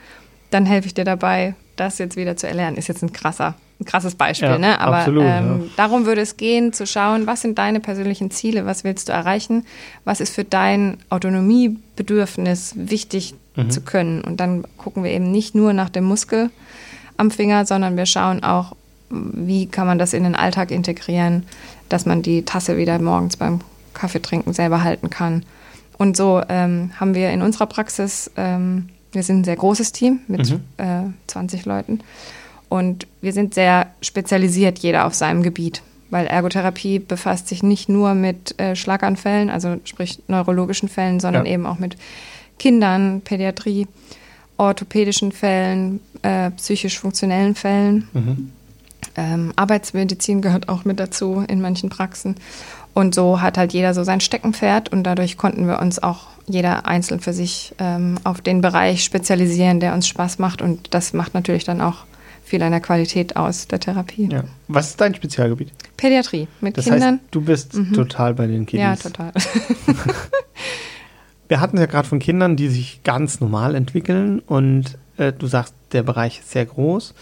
[0.51, 2.77] dann helfe ich dir dabei, das jetzt wieder zu erlernen.
[2.77, 4.79] Ist jetzt ein krasser, ein krasses Beispiel, Ja, ne?
[4.79, 5.69] Aber absolut, ähm, ja.
[5.77, 9.65] darum würde es gehen, zu schauen, was sind deine persönlichen Ziele, was willst du erreichen,
[10.03, 13.69] was ist für dein Autonomiebedürfnis wichtig Mhm.
[13.69, 14.21] zu können.
[14.21, 16.49] Und dann gucken wir eben nicht nur nach dem Muskel
[17.21, 18.75] am Finger, sondern wir schauen auch,
[19.09, 21.43] wie kann man das in den Alltag integrieren,
[21.89, 23.59] dass man die Tasse wieder morgens beim
[23.93, 25.43] Kaffeetrinken selber halten kann.
[25.97, 30.19] Und so ähm, haben wir in unserer Praxis, ähm, wir sind ein sehr großes Team
[30.27, 30.61] mit Mhm.
[30.77, 31.99] äh, 20 Leuten
[32.69, 35.81] und wir sind sehr spezialisiert, jeder auf seinem Gebiet.
[36.09, 41.53] Weil Ergotherapie befasst sich nicht nur mit äh, Schlaganfällen, also sprich neurologischen Fällen, sondern Ja.
[41.53, 41.95] eben auch mit
[42.59, 43.87] Kindern, Pädiatrie,
[44.61, 48.51] orthopädischen Fällen, äh, psychisch funktionellen Fällen.
[49.15, 52.35] Ähm, Arbeitsmedizin gehört auch mit dazu in manchen Praxen.
[52.93, 56.85] Und so hat halt jeder so sein Steckenpferd und dadurch konnten wir uns auch jeder
[56.85, 60.61] einzeln für sich ähm, auf den Bereich spezialisieren, der uns Spaß macht.
[60.61, 62.05] Und das macht natürlich dann auch
[62.43, 64.29] viel an der Qualität aus der Therapie.
[64.31, 64.43] Ja.
[64.67, 65.71] Was ist dein Spezialgebiet?
[65.97, 67.13] Pädiatrie mit Das Kindern.
[67.15, 68.83] heißt, du bist total bei den Kiddies.
[68.83, 69.31] ja, total.
[71.51, 75.73] Wir hatten ja gerade von Kindern, die sich ganz normal entwickeln und äh, du sagst,
[75.91, 77.13] der Bereich ist sehr groß.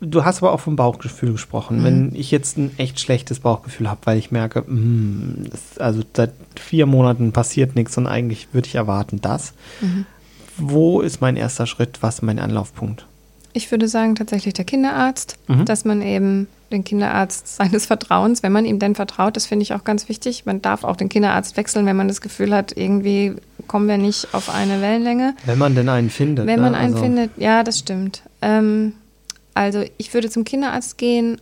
[0.00, 1.84] Du hast aber auch vom Bauchgefühl gesprochen.
[1.84, 6.32] Wenn ich jetzt ein echt schlechtes Bauchgefühl habe, weil ich merke, mm, das, also seit
[6.56, 9.54] vier Monaten passiert nichts und eigentlich würde ich erwarten, das.
[10.56, 11.98] Wo ist mein erster Schritt?
[12.00, 13.06] Was ist mein Anlaufpunkt?
[13.58, 15.64] Ich würde sagen, tatsächlich der Kinderarzt, Mhm.
[15.64, 19.74] dass man eben den Kinderarzt seines Vertrauens, wenn man ihm denn vertraut, das finde ich
[19.74, 20.46] auch ganz wichtig.
[20.46, 23.34] Man darf auch den Kinderarzt wechseln, wenn man das Gefühl hat, irgendwie
[23.66, 25.34] kommen wir nicht auf eine Wellenlänge.
[25.44, 26.46] Wenn man denn einen findet.
[26.46, 26.62] Wenn ne?
[26.62, 28.22] man einen Also- findet, ja, das stimmt.
[28.42, 28.92] Ähm,
[29.54, 31.40] also ich würde zum Kinderarzt gehen,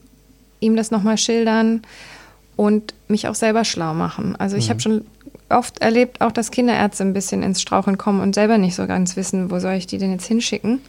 [0.60, 1.82] ihm das nochmal schildern
[2.56, 4.36] und mich auch selber schlau machen.
[4.36, 5.04] Also ich habe schon
[5.50, 9.16] oft erlebt, auch dass Kinderärzte ein bisschen ins Straucheln kommen und selber nicht so ganz
[9.16, 10.80] wissen, wo soll ich die denn jetzt hinschicken.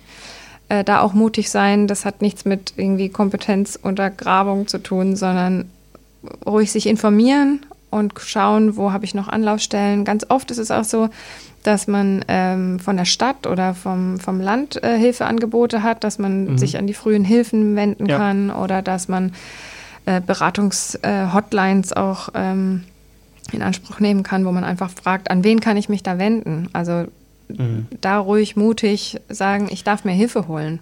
[0.69, 5.69] Äh, da auch mutig sein, das hat nichts mit irgendwie Kompetenzuntergrabung zu tun, sondern
[6.45, 10.03] ruhig sich informieren und schauen, wo habe ich noch Anlaufstellen.
[10.03, 11.09] Ganz oft ist es auch so,
[11.63, 16.57] dass man ähm, von der Stadt oder vom, vom Land äh, Hilfeangebote hat, dass man
[16.57, 18.17] sich an die frühen Hilfen wenden Ja.
[18.17, 19.33] kann oder dass man
[20.05, 22.83] äh, Beratungs-Hotlines auch ähm,
[23.51, 26.69] in Anspruch nehmen kann, wo man einfach fragt, an wen kann ich mich da wenden?
[26.73, 27.05] Also
[27.47, 27.87] Mhm.
[28.01, 30.81] da ruhig mutig sagen, ich darf mir Hilfe holen.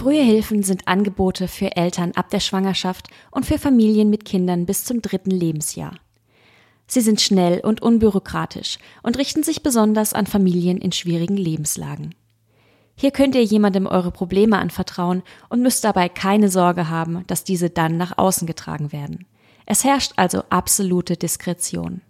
[0.00, 4.84] Frühe Hilfen sind Angebote für Eltern ab der Schwangerschaft und für Familien mit Kindern bis
[4.84, 5.94] zum dritten Lebensjahr.
[6.86, 12.14] Sie sind schnell und unbürokratisch und richten sich besonders an Familien in schwierigen Lebenslagen.
[13.00, 17.70] Hier könnt ihr jemandem eure Probleme anvertrauen und müsst dabei keine Sorge haben, dass diese
[17.70, 19.24] dann nach außen getragen werden.
[19.64, 22.02] Es herrscht also absolute Diskretion.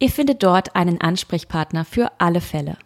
[0.00, 2.76] Ihr findet dort einen Ansprechpartner für alle Fälle.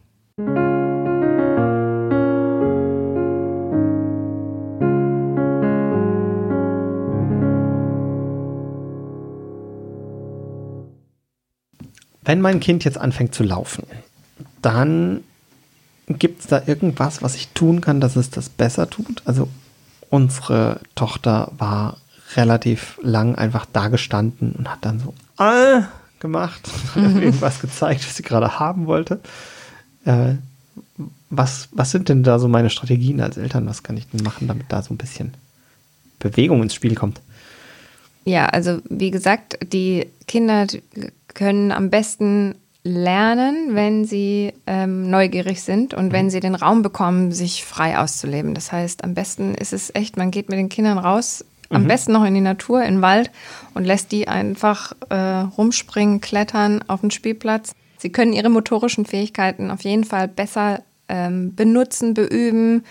[12.23, 13.87] Wenn mein Kind jetzt anfängt zu laufen,
[14.61, 15.25] dann
[16.19, 19.23] gibt es da irgendwas, was ich tun kann, dass es das besser tut?
[19.25, 19.49] Also
[20.09, 21.97] unsere Tochter war
[22.37, 25.83] relativ lang einfach da gestanden und hat dann so äh,
[26.21, 27.23] gemacht, mhm.
[27.23, 29.21] irgendwas gezeigt, was sie gerade haben wollte.
[30.05, 30.35] Äh,
[31.31, 33.67] was, was sind denn da so meine Strategien als Eltern?
[33.67, 35.35] Was kann ich denn machen, damit da so ein bisschen
[36.19, 37.21] Bewegung ins Spiel kommt?
[38.25, 40.67] Ja, also wie gesagt, die Kinder
[41.29, 46.13] können am besten lernen, wenn sie ähm, neugierig sind und mhm.
[46.13, 48.55] wenn sie den Raum bekommen, sich frei auszuleben.
[48.55, 51.77] Das heißt, am besten ist es echt, man geht mit den Kindern raus, mhm.
[51.77, 53.31] am besten noch in die Natur, in den Wald
[53.75, 57.73] und lässt die einfach äh, rumspringen, klettern auf den Spielplatz.
[57.99, 62.85] Sie können ihre motorischen Fähigkeiten auf jeden Fall besser ähm, benutzen, beüben,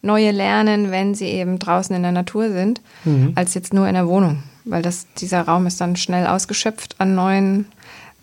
[0.00, 3.32] neue lernen, wenn sie eben draußen in der Natur sind, mhm.
[3.34, 4.42] als jetzt nur in der Wohnung.
[4.64, 7.66] Weil das, dieser Raum ist dann schnell ausgeschöpft an neuen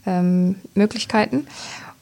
[0.06, 1.48] ähm, Möglichkeiten.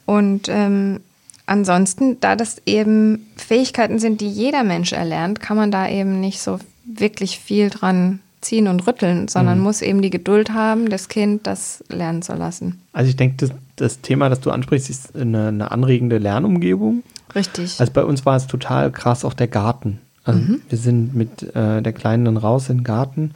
[0.06, 1.00] Und ähm,
[1.46, 6.40] ansonsten, da das eben Fähigkeiten sind, die jeder Mensch erlernt, kann man da eben nicht
[6.40, 9.64] so wirklich viel dran ziehen und rütteln, sondern mhm.
[9.64, 12.80] muss eben die Geduld haben, das Kind das lernen zu lassen.
[12.92, 17.02] Also ich denke, das, das Thema, das du ansprichst, ist eine, eine, anregende Lernumgebung.
[17.34, 17.78] Richtig.
[17.78, 20.00] Also bei uns war es total krass auch der Garten.
[20.24, 20.62] Also mhm.
[20.68, 23.32] wir sind mit äh, der Kleinen dann raus in den Garten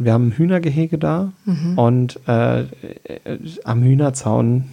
[0.00, 1.78] wir haben ein Hühnergehege da mhm.
[1.78, 2.64] und äh,
[3.64, 4.64] am Hühnerzaun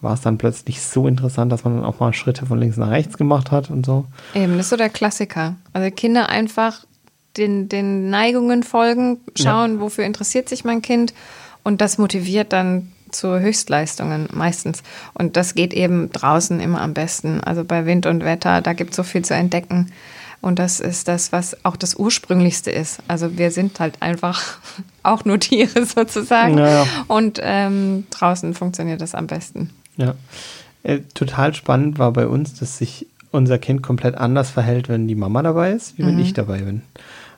[0.00, 2.90] war es dann plötzlich so interessant, dass man dann auch mal Schritte von links nach
[2.90, 4.04] rechts gemacht hat und so.
[4.34, 5.56] Eben, das ist so der Klassiker.
[5.72, 6.84] Also Kinder einfach
[7.36, 9.80] den, den Neigungen folgen, schauen, ja.
[9.80, 11.12] wofür interessiert sich mein Kind
[11.64, 14.84] und das motiviert dann zu Höchstleistungen meistens.
[15.14, 17.40] Und das geht eben draußen immer am besten.
[17.42, 19.90] Also bei Wind und Wetter, da gibt es so viel zu entdecken.
[20.40, 23.00] Und das ist das, was auch das Ursprünglichste ist.
[23.08, 24.58] Also wir sind halt einfach
[25.02, 26.54] auch nur Tiere sozusagen.
[26.56, 26.86] Naja.
[27.06, 29.70] Und ähm, draußen funktioniert das am besten.
[29.96, 30.14] Ja.
[30.84, 35.14] Äh, total spannend war bei uns, dass sich unser Kind komplett anders verhält, wenn die
[35.14, 36.20] Mama dabei ist, wie wenn mhm.
[36.20, 36.82] ich dabei bin.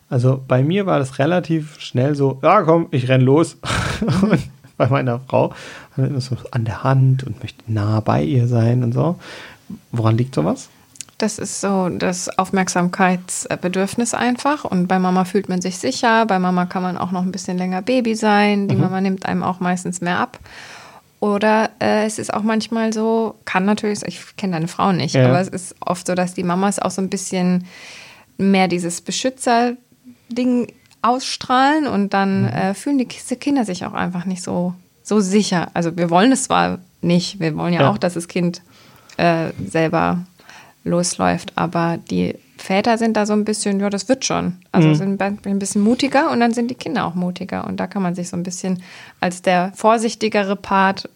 [0.09, 3.57] Also bei mir war das relativ schnell so, ja komm, ich renn los.
[4.01, 4.31] Mhm.
[4.31, 5.53] und bei meiner Frau
[5.97, 9.19] hat so an der Hand und möchte nah bei ihr sein und so.
[9.93, 10.69] Woran liegt sowas?
[11.21, 14.65] Das ist so das Aufmerksamkeitsbedürfnis einfach.
[14.65, 16.25] Und bei Mama fühlt man sich sicher.
[16.25, 18.69] Bei Mama kann man auch noch ein bisschen länger Baby sein.
[18.69, 18.81] Die mhm.
[18.81, 20.39] Mama nimmt einem auch meistens mehr ab.
[21.21, 25.29] Oder äh, es ist auch manchmal so, kann natürlich, ich kenne deine Frau nicht, ja.
[25.29, 27.67] aber es ist oft so, dass die Mamas auch so ein bisschen
[28.39, 32.49] mehr dieses Beschützer-Ding ausstrahlen und dann mhm.
[32.49, 35.69] äh, fühlen die Kinder sich auch einfach nicht so, so sicher.
[35.75, 37.91] Also wir wollen es zwar nicht, wir wollen ja, ja.
[37.91, 38.63] auch, dass das Kind
[39.19, 40.25] äh, selber
[40.85, 41.53] losläuft.
[41.57, 44.57] Aber die Väter sind da so ein bisschen, ja, das wird schon.
[44.73, 44.95] Also mhm.
[44.95, 47.67] sind ein bisschen mutiger und dann sind die Kinder auch mutiger.
[47.67, 48.83] Und da kann man sich so ein bisschen
[49.21, 51.09] als der vorsichtigere Part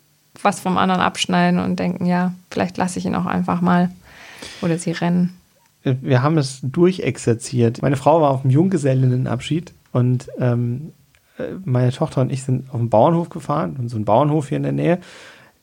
[0.43, 3.91] was vom anderen abschneiden und denken, ja, vielleicht lasse ich ihn auch einfach mal.
[4.63, 5.35] Oder sie rennen.
[5.83, 7.83] Wir haben es durchexerziert.
[7.83, 10.93] Meine Frau war auf dem Junggesellinnenabschied und ähm,
[11.39, 14.63] äh, meine Tochter und ich sind auf den Bauernhof gefahren, so ein Bauernhof hier in
[14.63, 14.99] der Nähe.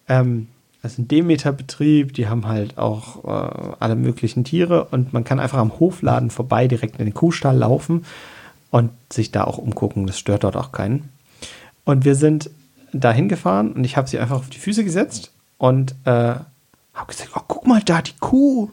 [0.07, 0.47] Ähm,
[0.83, 5.59] ist ein Demeter-Betrieb, die haben halt auch äh, alle möglichen Tiere und man kann einfach
[5.59, 8.05] am Hofladen vorbei direkt in den Kuhstall laufen
[8.71, 10.07] und sich da auch umgucken.
[10.07, 11.09] Das stört dort auch keinen.
[11.83, 12.49] Und wir sind
[12.93, 16.35] da hingefahren und ich habe sie einfach auf die Füße gesetzt und äh,
[16.93, 18.69] habe gesagt, oh, guck mal da, die Kuh.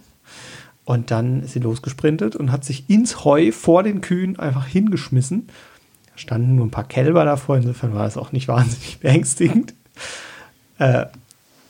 [0.85, 5.49] Und dann ist sie losgesprintet und hat sich ins Heu vor den Kühen einfach hingeschmissen.
[6.13, 9.75] Da standen nur ein paar Kälber davor, insofern war es auch nicht wahnsinnig beängstigend.
[10.79, 11.07] Äh,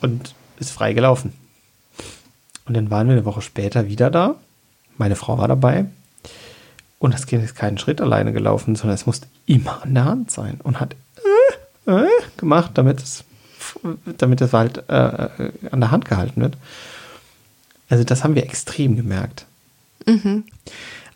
[0.01, 1.33] und ist frei gelaufen.
[2.65, 4.35] Und dann waren wir eine Woche später wieder da.
[4.97, 5.85] Meine Frau war dabei.
[6.99, 10.31] Und das Kind ist keinen Schritt alleine gelaufen, sondern es musste immer an der Hand
[10.31, 10.95] sein und hat
[11.85, 12.07] äh, äh,
[12.37, 13.23] gemacht, damit es,
[14.17, 15.29] damit es halt äh,
[15.71, 16.57] an der Hand gehalten wird.
[17.89, 19.45] Also das haben wir extrem gemerkt.
[20.05, 20.43] Mhm.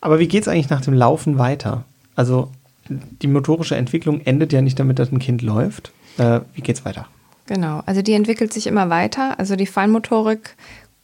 [0.00, 1.84] Aber wie geht es eigentlich nach dem Laufen weiter?
[2.16, 2.50] Also
[2.88, 5.92] die motorische Entwicklung endet ja nicht damit, dass ein Kind läuft.
[6.18, 7.06] Äh, wie es weiter?
[7.46, 9.38] Genau, also die entwickelt sich immer weiter.
[9.38, 10.56] Also die Feinmotorik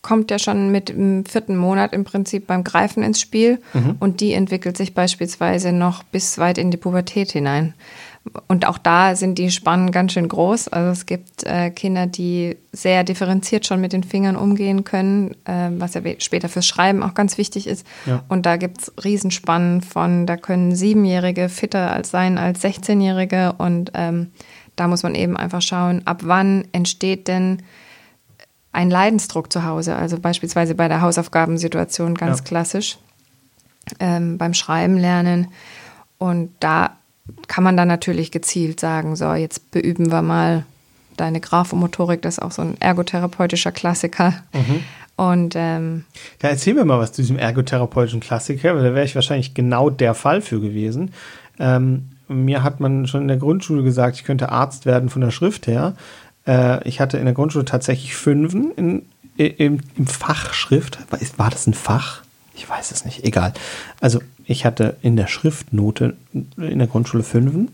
[0.02, 3.96] kommt ja schon mit dem vierten Monat im Prinzip beim Greifen ins Spiel mhm.
[4.00, 7.74] und die entwickelt sich beispielsweise noch bis weit in die Pubertät hinein.
[8.48, 10.68] Und auch da sind die Spannen ganz schön groß.
[10.68, 15.70] Also es gibt äh, Kinder, die sehr differenziert schon mit den Fingern umgehen können, äh,
[15.70, 17.86] was ja später fürs Schreiben auch ganz wichtig ist.
[18.04, 18.22] Ja.
[18.28, 23.54] Und da gibt es Riesenspannen von, da können Siebenjährige fitter als sein als 16-Jährige.
[23.56, 24.30] Und ähm,
[24.80, 27.58] da muss man eben einfach schauen, ab wann entsteht denn
[28.72, 29.94] ein Leidensdruck zu Hause.
[29.94, 32.44] Also beispielsweise bei der Hausaufgabensituation ganz ja.
[32.44, 32.96] klassisch.
[33.98, 35.48] Ähm, beim Schreiben lernen.
[36.16, 36.96] Und da
[37.46, 40.64] kann man dann natürlich gezielt sagen, so, jetzt beüben wir mal
[41.18, 44.32] deine Graphomotorik, das ist auch so ein ergotherapeutischer Klassiker.
[44.54, 44.84] Mhm.
[45.16, 46.04] Und ähm,
[46.38, 49.90] da erzähl mir mal was zu diesem ergotherapeutischen Klassiker, weil da wäre ich wahrscheinlich genau
[49.90, 51.12] der Fall für gewesen.
[51.58, 55.30] Ähm, mir hat man schon in der Grundschule gesagt, ich könnte Arzt werden von der
[55.30, 55.94] Schrift her.
[56.46, 59.02] Äh, ich hatte in der Grundschule tatsächlich Fünfen in,
[59.36, 60.98] im, im Fach Schrift.
[61.10, 62.22] War, war das ein Fach?
[62.54, 63.24] Ich weiß es nicht.
[63.24, 63.52] Egal.
[64.00, 67.72] Also ich hatte in der Schriftnote in der Grundschule Fünfen.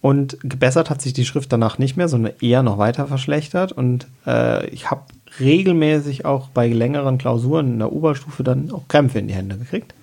[0.00, 3.72] Und gebessert hat sich die Schrift danach nicht mehr, sondern eher noch weiter verschlechtert.
[3.72, 5.02] Und äh, ich habe
[5.40, 9.94] regelmäßig auch bei längeren Klausuren in der Oberstufe dann auch Krämpfe in die Hände gekriegt.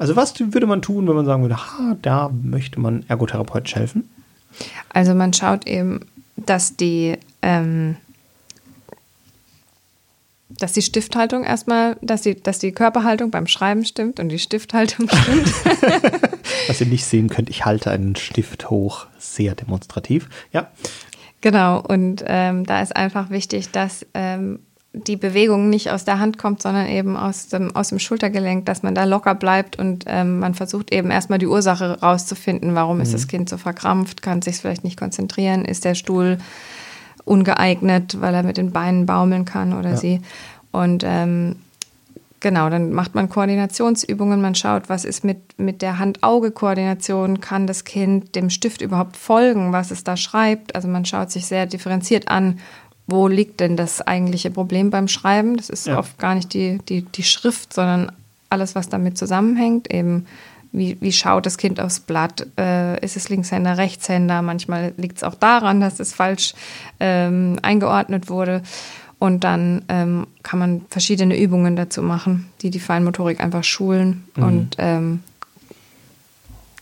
[0.00, 4.08] Also was würde man tun, wenn man sagen würde, ha, da möchte man ergotherapeutisch helfen?
[4.88, 7.96] Also man schaut eben, dass die ähm,
[10.48, 15.06] dass die Stifthaltung erstmal, dass die, dass die Körperhaltung beim Schreiben stimmt und die Stifthaltung
[15.12, 15.52] stimmt.
[16.66, 20.30] Was ihr nicht sehen könnt, ich halte einen Stift hoch, sehr demonstrativ.
[20.50, 20.70] Ja.
[21.42, 24.60] Genau, und ähm, da ist einfach wichtig, dass ähm,
[24.92, 28.82] die Bewegung nicht aus der Hand kommt, sondern eben aus dem, aus dem Schultergelenk, dass
[28.82, 33.02] man da locker bleibt und ähm, man versucht eben erstmal die Ursache rauszufinden, warum mhm.
[33.02, 36.38] ist das Kind so verkrampft, kann sich vielleicht nicht konzentrieren, ist der Stuhl
[37.24, 39.96] ungeeignet, weil er mit den Beinen baumeln kann oder ja.
[39.96, 40.20] sie.
[40.72, 41.56] Und ähm,
[42.40, 47.84] genau, dann macht man Koordinationsübungen, man schaut, was ist mit, mit der Hand-Auge-Koordination, kann das
[47.84, 50.74] Kind dem Stift überhaupt folgen, was es da schreibt.
[50.74, 52.58] Also man schaut sich sehr differenziert an,
[53.10, 55.56] wo liegt denn das eigentliche Problem beim Schreiben.
[55.56, 55.98] Das ist ja.
[55.98, 58.12] oft gar nicht die, die, die Schrift, sondern
[58.48, 60.26] alles, was damit zusammenhängt, eben
[60.72, 62.46] wie, wie schaut das Kind aufs Blatt?
[62.58, 64.40] Äh, ist es Linkshänder, Rechtshänder?
[64.42, 66.54] Manchmal liegt es auch daran, dass es falsch
[67.00, 68.62] ähm, eingeordnet wurde.
[69.18, 74.42] Und dann ähm, kann man verschiedene Übungen dazu machen, die die Feinmotorik einfach schulen mhm.
[74.42, 75.20] und ähm,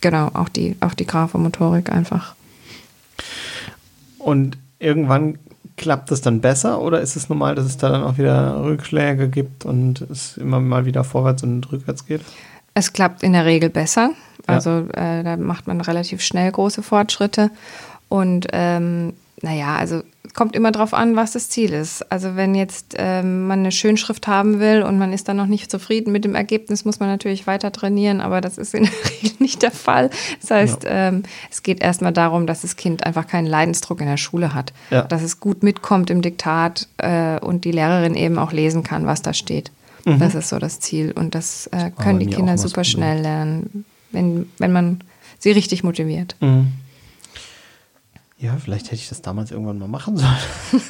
[0.00, 2.36] genau auch die auch die Graphomotorik einfach.
[4.18, 5.38] Und irgendwann
[5.78, 9.28] klappt es dann besser oder ist es normal, dass es da dann auch wieder Rückschläge
[9.28, 12.20] gibt und es immer mal wieder vorwärts und rückwärts geht?
[12.74, 14.10] Es klappt in der Regel besser.
[14.46, 15.20] Also ja.
[15.20, 17.50] äh, da macht man relativ schnell große Fortschritte.
[18.08, 20.02] Und ähm, naja, also
[20.34, 22.10] kommt immer darauf an, was das Ziel ist.
[22.12, 25.70] Also wenn jetzt ähm, man eine Schönschrift haben will und man ist dann noch nicht
[25.70, 29.36] zufrieden mit dem Ergebnis, muss man natürlich weiter trainieren, aber das ist in der Regel
[29.38, 30.10] nicht der Fall.
[30.40, 31.08] Das heißt, ja.
[31.08, 34.72] ähm, es geht erstmal darum, dass das Kind einfach keinen Leidensdruck in der Schule hat,
[34.90, 35.02] ja.
[35.02, 39.22] dass es gut mitkommt im Diktat äh, und die Lehrerin eben auch lesen kann, was
[39.22, 39.70] da steht.
[40.04, 40.18] Mhm.
[40.18, 41.12] Das ist so das Ziel.
[41.12, 45.00] Und das äh, können die Kinder super schnell lernen, wenn, wenn man
[45.38, 46.36] sie richtig motiviert.
[46.40, 46.72] Mhm.
[48.40, 50.36] Ja, vielleicht hätte ich das damals irgendwann mal machen sollen.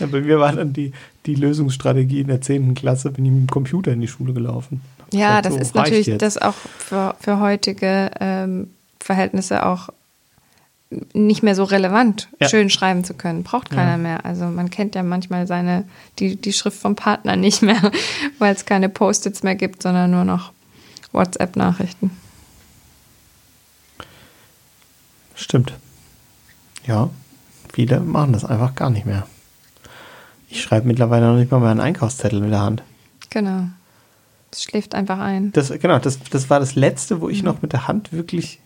[0.00, 0.92] ja, bei mir war dann die,
[1.24, 2.74] die Lösungsstrategie in der 10.
[2.74, 4.82] Klasse, bin ich mit dem Computer in die Schule gelaufen.
[5.12, 6.20] Ja, das so, ist natürlich jetzt.
[6.20, 8.68] das auch für, für heutige ähm,
[9.00, 9.88] Verhältnisse auch
[11.14, 12.48] nicht mehr so relevant, ja.
[12.48, 13.42] schön schreiben zu können.
[13.42, 13.96] Braucht keiner ja.
[13.96, 14.24] mehr.
[14.24, 15.84] Also man kennt ja manchmal seine,
[16.18, 17.90] die, die Schrift vom Partner nicht mehr,
[18.38, 20.52] weil es keine Post-its mehr gibt, sondern nur noch
[21.12, 22.10] WhatsApp-Nachrichten.
[25.34, 25.72] Stimmt.
[26.86, 27.10] Ja,
[27.72, 29.26] viele machen das einfach gar nicht mehr.
[30.48, 32.82] Ich schreibe mittlerweile noch nicht mal meinen Einkaufszettel mit der Hand.
[33.30, 33.64] Genau.
[34.52, 35.52] Es schläft einfach ein.
[35.52, 37.46] Das, genau, das, das war das Letzte, wo ich mhm.
[37.46, 38.60] noch mit der Hand wirklich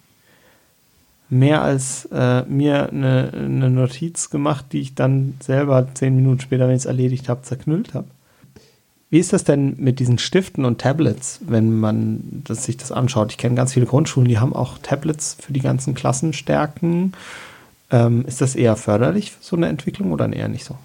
[1.31, 6.67] mehr als äh, mir eine, eine, Notiz gemacht, die ich dann selber zehn Minuten später,
[6.67, 8.09] wenn ich es erledigt habe, zerknüllt habe.
[9.11, 13.33] Wie ist das denn mit diesen Stiften und Tablets, wenn man das, sich das anschaut?
[13.33, 17.13] Ich kenne ganz viele Grundschulen, die haben auch Tablets für die ganzen Klassenstärken.
[17.91, 20.77] Ähm, ist das eher förderlich, so eine Entwicklung, oder eher nicht so?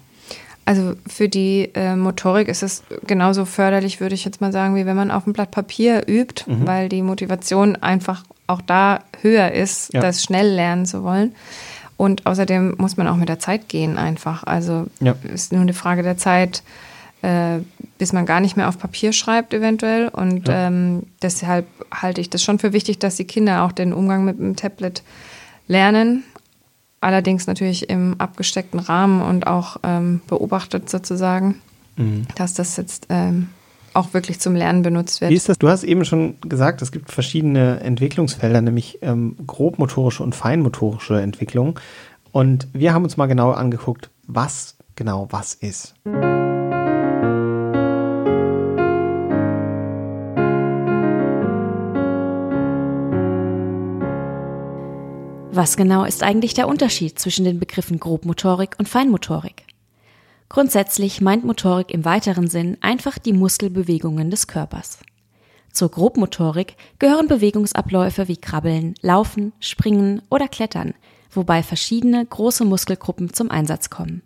[0.64, 4.84] Also für die äh, Motorik ist es genauso förderlich, würde ich jetzt mal sagen, wie
[4.84, 6.66] wenn man auf einem Blatt Papier übt, mhm.
[6.66, 10.00] weil die Motivation einfach auch da höher ist, ja.
[10.00, 11.34] das schnell lernen zu wollen.
[11.96, 14.42] Und außerdem muss man auch mit der Zeit gehen einfach.
[14.44, 15.14] Also ja.
[15.32, 16.62] ist nur eine Frage der Zeit,
[17.22, 17.58] äh,
[17.98, 20.08] bis man gar nicht mehr auf Papier schreibt eventuell.
[20.08, 20.66] Und ja.
[20.66, 24.38] ähm, deshalb halte ich das schon für wichtig, dass die Kinder auch den Umgang mit
[24.38, 25.02] dem Tablet
[25.68, 26.24] lernen.
[27.00, 31.60] Allerdings natürlich im abgesteckten Rahmen und auch ähm, beobachtet sozusagen.
[31.96, 32.26] mhm.
[32.36, 33.48] dass das jetzt ähm,
[33.94, 35.30] auch wirklich zum Lernen benutzt wird.
[35.30, 35.58] Wie ist das?
[35.58, 41.78] Du hast eben schon gesagt, es gibt verschiedene Entwicklungsfelder, nämlich ähm, grobmotorische und feinmotorische Entwicklung.
[42.30, 45.94] Und wir haben uns mal genau angeguckt, was genau was ist.
[55.56, 59.64] Was genau ist eigentlich der Unterschied zwischen den Begriffen Grobmotorik und Feinmotorik?
[60.50, 64.98] Grundsätzlich meint Motorik im weiteren Sinn einfach die Muskelbewegungen des Körpers.
[65.72, 70.92] Zur Grobmotorik gehören Bewegungsabläufe wie Krabbeln, Laufen, Springen oder Klettern,
[71.30, 74.20] wobei verschiedene große Muskelgruppen zum Einsatz kommen.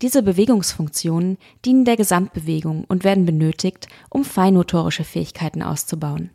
[0.00, 6.30] Diese Bewegungsfunktionen dienen der Gesamtbewegung und werden benötigt, um feinmotorische Fähigkeiten auszubauen.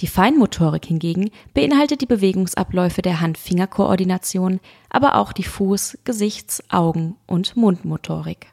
[0.00, 4.58] Die Feinmotorik hingegen beinhaltet die Bewegungsabläufe der Hand-Finger-Koordination,
[4.88, 8.46] aber auch die Fuß-, Gesichts-, Augen- und Mundmotorik.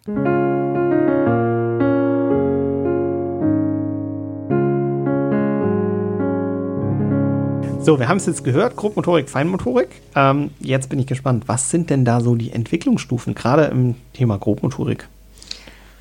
[7.79, 10.01] So, wir haben es jetzt gehört, Grobmotorik, Feinmotorik.
[10.15, 14.37] Ähm, jetzt bin ich gespannt, was sind denn da so die Entwicklungsstufen, gerade im Thema
[14.37, 15.07] Grobmotorik?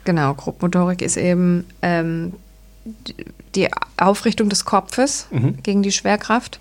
[0.02, 2.32] Genau, Grobmotorik ist eben ähm,
[3.54, 5.62] die Aufrichtung des Kopfes mhm.
[5.62, 6.60] gegen die Schwerkraft.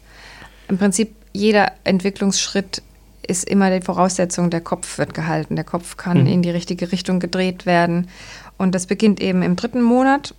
[0.68, 2.82] Im Prinzip jeder Entwicklungsschritt
[3.28, 5.56] ist immer die Voraussetzung, der Kopf wird gehalten.
[5.56, 6.28] Der Kopf kann mhm.
[6.28, 8.08] in die richtige Richtung gedreht werden.
[8.58, 10.34] Und das beginnt eben im dritten Monat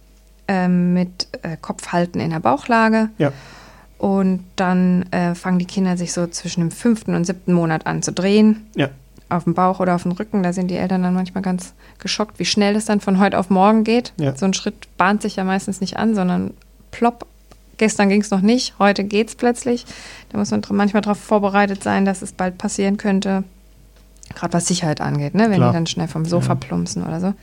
[0.48, 3.10] äh, mit äh, Kopfhalten in der Bauchlage.
[3.18, 3.32] Ja.
[3.98, 8.02] Und dann äh, fangen die Kinder sich so zwischen dem fünften und siebten Monat an
[8.02, 8.66] zu drehen.
[8.74, 8.90] Ja
[9.28, 10.42] auf dem Bauch oder auf dem Rücken.
[10.42, 13.50] Da sind die Eltern dann manchmal ganz geschockt, wie schnell es dann von heute auf
[13.50, 14.12] morgen geht.
[14.18, 14.36] Ja.
[14.36, 16.54] So ein Schritt bahnt sich ja meistens nicht an, sondern
[16.90, 17.26] plopp.
[17.78, 19.84] Gestern ging es noch nicht, heute geht es plötzlich.
[20.30, 23.44] Da muss man manchmal darauf vorbereitet sein, dass es bald passieren könnte.
[24.34, 25.50] Gerade was Sicherheit angeht, ne?
[25.50, 25.70] wenn Klar.
[25.70, 26.54] die dann schnell vom Sofa ja.
[26.54, 27.34] plumpsen oder so.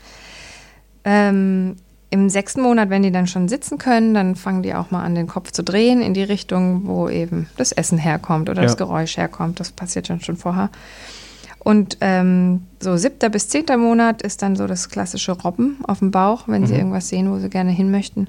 [1.06, 1.76] Ähm,
[2.10, 5.15] Im sechsten Monat, wenn die dann schon sitzen können, dann fangen die auch mal an,
[5.15, 8.67] den Kopf zu drehen in die Richtung, wo eben das Essen herkommt oder ja.
[8.67, 9.60] das Geräusch herkommt.
[9.60, 10.69] Das passiert dann schon vorher.
[11.63, 16.12] Und ähm, so siebter bis zehnter Monat ist dann so das klassische Robben auf dem
[16.12, 16.67] Bauch, wenn mhm.
[16.67, 18.28] sie irgendwas sehen, wo sie gerne hin möchten.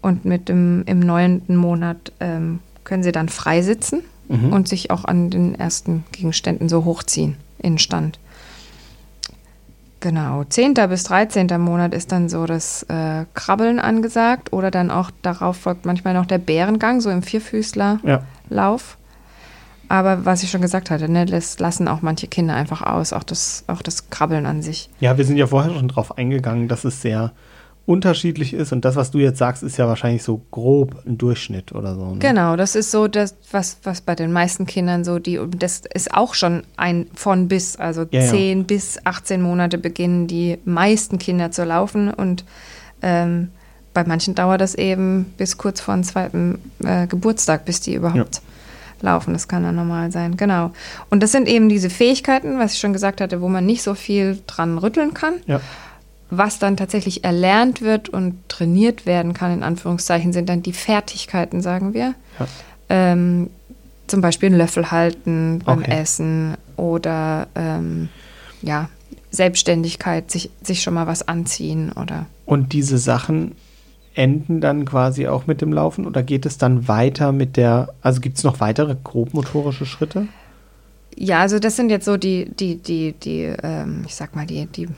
[0.00, 4.52] Und mit dem im neunten Monat ähm, können sie dann frei sitzen mhm.
[4.52, 8.20] und sich auch an den ersten Gegenständen so hochziehen in Stand.
[9.98, 15.10] Genau, zehnter bis dreizehnter Monat ist dann so das äh, Krabbeln angesagt oder dann auch
[15.22, 18.00] darauf folgt manchmal noch der Bärengang, so im Vierfüßlerlauf.
[18.04, 18.22] Ja.
[19.88, 23.22] Aber was ich schon gesagt hatte, ne, das lassen auch manche Kinder einfach aus, auch
[23.22, 24.90] das, auch das Krabbeln an sich.
[25.00, 27.32] Ja, wir sind ja vorher schon drauf eingegangen, dass es sehr
[27.86, 31.70] unterschiedlich ist und das, was du jetzt sagst, ist ja wahrscheinlich so grob ein Durchschnitt
[31.70, 32.14] oder so.
[32.14, 32.18] Ne?
[32.18, 36.12] Genau, das ist so das, was, was bei den meisten Kindern so, die, das ist
[36.12, 38.64] auch schon ein von bis, also ja, 10 ja.
[38.64, 42.44] bis 18 Monate beginnen die meisten Kinder zu laufen und
[43.02, 43.50] ähm,
[43.94, 48.34] bei manchen dauert das eben bis kurz vor dem zweiten äh, Geburtstag, bis die überhaupt
[48.34, 48.42] ja
[49.02, 49.32] laufen.
[49.32, 50.72] Das kann dann normal sein, genau.
[51.10, 53.94] Und das sind eben diese Fähigkeiten, was ich schon gesagt hatte, wo man nicht so
[53.94, 55.34] viel dran rütteln kann.
[55.46, 55.60] Ja.
[56.30, 61.60] Was dann tatsächlich erlernt wird und trainiert werden kann, in Anführungszeichen, sind dann die Fertigkeiten,
[61.60, 62.14] sagen wir.
[62.38, 62.46] Ja.
[62.88, 63.50] Ähm,
[64.06, 66.00] zum Beispiel einen Löffel halten beim okay.
[66.00, 68.08] Essen oder ähm,
[68.62, 68.88] ja,
[69.30, 72.26] Selbstständigkeit, sich, sich schon mal was anziehen oder.
[72.44, 73.52] Und diese Sachen
[74.16, 78.20] enden dann quasi auch mit dem Laufen oder geht es dann weiter mit der, also
[78.20, 80.26] gibt es noch weitere grobmotorische Schritte?
[81.14, 84.66] Ja, also das sind jetzt so die, die, die, die, ähm, ich sag mal, die,
[84.66, 84.88] die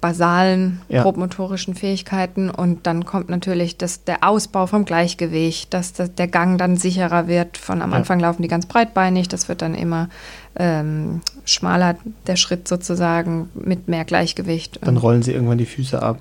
[0.00, 1.02] basalen ja.
[1.02, 6.58] grobmotorischen Fähigkeiten und dann kommt natürlich das, der Ausbau vom Gleichgewicht, dass das, der Gang
[6.58, 7.56] dann sicherer wird.
[7.56, 7.96] Von am ja.
[7.96, 10.08] Anfang laufen die ganz breitbeinig, das wird dann immer
[10.56, 11.96] ähm, schmaler,
[12.28, 14.78] der Schritt sozusagen mit mehr Gleichgewicht.
[14.82, 16.18] Dann rollen sie irgendwann die Füße ab.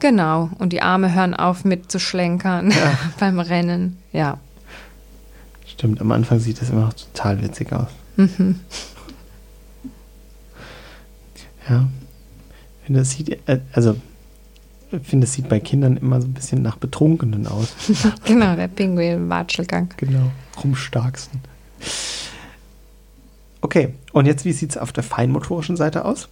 [0.00, 2.98] Genau, und die Arme hören auf mit zu schlenkern ja.
[3.18, 4.38] beim Rennen, ja.
[5.66, 7.88] Stimmt, am Anfang sieht das immer noch total witzig aus.
[8.16, 8.60] Mhm.
[11.68, 11.88] Ja.
[12.80, 13.96] Ich finde, das sieht, äh, also,
[15.02, 17.74] finde, es sieht bei Kindern immer so ein bisschen nach Betrunkenen aus.
[18.24, 19.90] genau, der Pinguin-Watschelgang.
[19.98, 20.30] Genau,
[20.62, 21.40] rumstarksten.
[23.60, 26.28] Okay, und jetzt, wie sieht es auf der feinmotorischen Seite aus?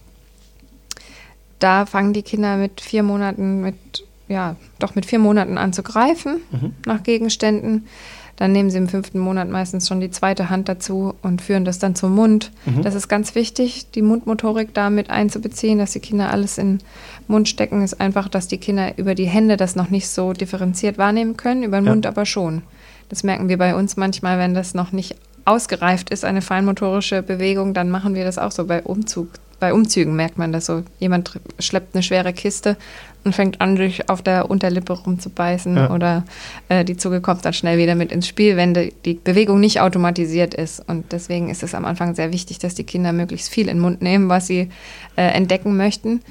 [1.59, 5.83] Da fangen die Kinder mit vier Monaten mit, ja, doch mit vier Monaten an zu
[5.83, 6.73] greifen mhm.
[6.85, 7.87] nach Gegenständen.
[8.35, 11.79] Dann nehmen sie im fünften Monat meistens schon die zweite Hand dazu und führen das
[11.79, 12.51] dann zum Mund.
[12.65, 12.83] Mhm.
[12.83, 16.83] Das ist ganz wichtig, die Mundmotorik da mit einzubeziehen, dass die Kinder alles in den
[17.27, 17.83] Mund stecken.
[17.83, 21.63] Ist einfach, dass die Kinder über die Hände das noch nicht so differenziert wahrnehmen können,
[21.63, 21.91] über den ja.
[21.91, 22.61] Mund aber schon.
[23.09, 27.73] Das merken wir bei uns manchmal, wenn das noch nicht ausgereift ist, eine feinmotorische Bewegung,
[27.73, 29.29] dann machen wir das auch so bei Umzug
[29.59, 30.83] bei Umzügen merkt man das so.
[30.99, 32.77] Jemand schleppt eine schwere Kiste
[33.23, 35.91] und fängt an, sich auf der Unterlippe rumzubeißen ja.
[35.91, 36.23] oder
[36.69, 39.81] äh, die Zunge kommt dann schnell wieder mit ins Spiel, wenn die, die, Bewegung nicht
[39.81, 40.87] automatisiert ist.
[40.87, 43.81] Und deswegen ist es am Anfang sehr wichtig, dass die Kinder möglichst viel in den
[43.81, 44.69] Mund nehmen, was sie
[45.15, 46.21] äh, entdecken möchten.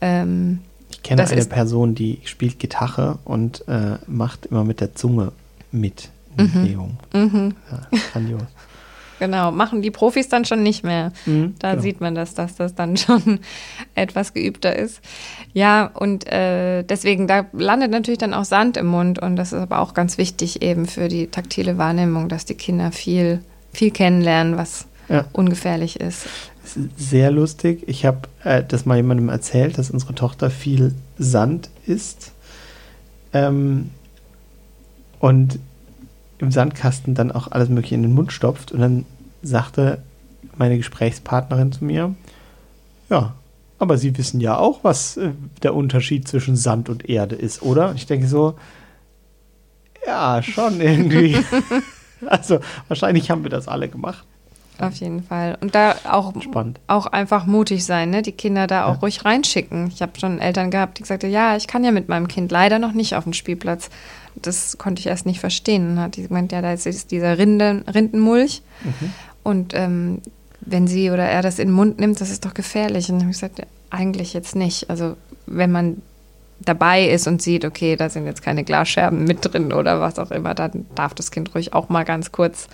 [0.00, 0.60] Ähm,
[0.90, 5.32] ich kenne eine Person, die spielt Gitarre und äh, macht immer mit der Zunge
[5.72, 6.52] mit in mhm.
[6.52, 6.98] Bewegung.
[7.12, 7.54] Mhm.
[7.70, 8.42] Ja, grandios.
[9.20, 11.12] Genau, machen die Profis dann schon nicht mehr.
[11.26, 11.82] Mhm, da genau.
[11.82, 13.40] sieht man das, dass das dann schon
[13.94, 15.00] etwas geübter ist.
[15.52, 19.60] Ja, und äh, deswegen, da landet natürlich dann auch Sand im Mund und das ist
[19.60, 24.56] aber auch ganz wichtig eben für die taktile Wahrnehmung, dass die Kinder viel, viel kennenlernen,
[24.56, 25.26] was ja.
[25.32, 26.26] ungefährlich ist.
[26.96, 27.82] Sehr lustig.
[27.86, 32.32] Ich habe äh, das mal jemandem erzählt, dass unsere Tochter viel Sand isst.
[33.34, 33.90] Ähm,
[35.18, 35.58] und
[36.42, 38.72] im Sandkasten dann auch alles Mögliche in den Mund stopft.
[38.72, 39.06] Und dann
[39.42, 40.02] sagte
[40.56, 42.14] meine Gesprächspartnerin zu mir,
[43.08, 43.34] ja,
[43.78, 45.30] aber Sie wissen ja auch, was äh,
[45.62, 47.94] der Unterschied zwischen Sand und Erde ist, oder?
[47.94, 48.56] ich denke so,
[50.06, 51.36] ja, schon irgendwie.
[52.26, 54.26] also wahrscheinlich haben wir das alle gemacht.
[54.82, 55.58] Auf jeden Fall.
[55.60, 56.80] Und da auch, Spannend.
[56.86, 58.22] auch einfach mutig sein, ne?
[58.22, 59.00] die Kinder da auch ja.
[59.00, 59.88] ruhig reinschicken.
[59.88, 62.50] Ich habe schon Eltern gehabt, die gesagt haben, ja, ich kann ja mit meinem Kind
[62.50, 63.90] leider noch nicht auf den Spielplatz
[64.36, 65.96] das konnte ich erst nicht verstehen.
[65.96, 68.62] Dann hat die gemeint, ja, da ist dieser Rinden, Rindenmulch.
[68.82, 69.12] Mhm.
[69.42, 70.20] Und ähm,
[70.60, 73.08] wenn sie oder er das in den Mund nimmt, das ist doch gefährlich.
[73.08, 73.60] Und dann habe ich gesagt,
[73.90, 74.90] eigentlich jetzt nicht.
[74.90, 75.16] Also
[75.46, 76.02] wenn man
[76.60, 80.30] dabei ist und sieht, okay, da sind jetzt keine Glasscherben mit drin oder was auch
[80.30, 82.68] immer, dann darf das Kind ruhig auch mal ganz kurz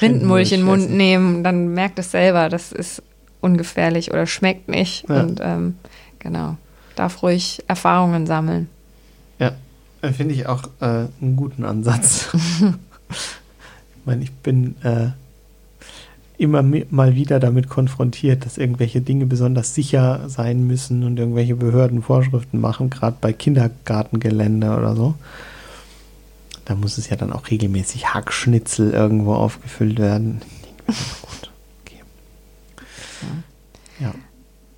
[0.00, 1.44] Rindenmulch in den Mund nehmen.
[1.44, 3.02] Dann merkt es selber, das ist
[3.40, 5.08] ungefährlich oder schmeckt nicht.
[5.08, 5.22] Ja.
[5.22, 5.76] Und ähm,
[6.18, 6.56] genau,
[6.94, 8.68] darf ruhig Erfahrungen sammeln.
[9.38, 9.52] Ja,
[10.02, 12.28] äh, finde ich auch äh, einen guten Ansatz.
[13.10, 15.08] ich meine, ich bin äh,
[16.38, 22.02] immer mal wieder damit konfrontiert, dass irgendwelche Dinge besonders sicher sein müssen und irgendwelche Behörden
[22.02, 25.14] Vorschriften machen, gerade bei Kindergartengelände oder so.
[26.68, 30.42] Da muss es ja dann auch regelmäßig Hackschnitzel irgendwo aufgefüllt werden.
[30.86, 31.50] Gut,
[31.82, 32.00] okay.
[33.98, 34.14] Ja.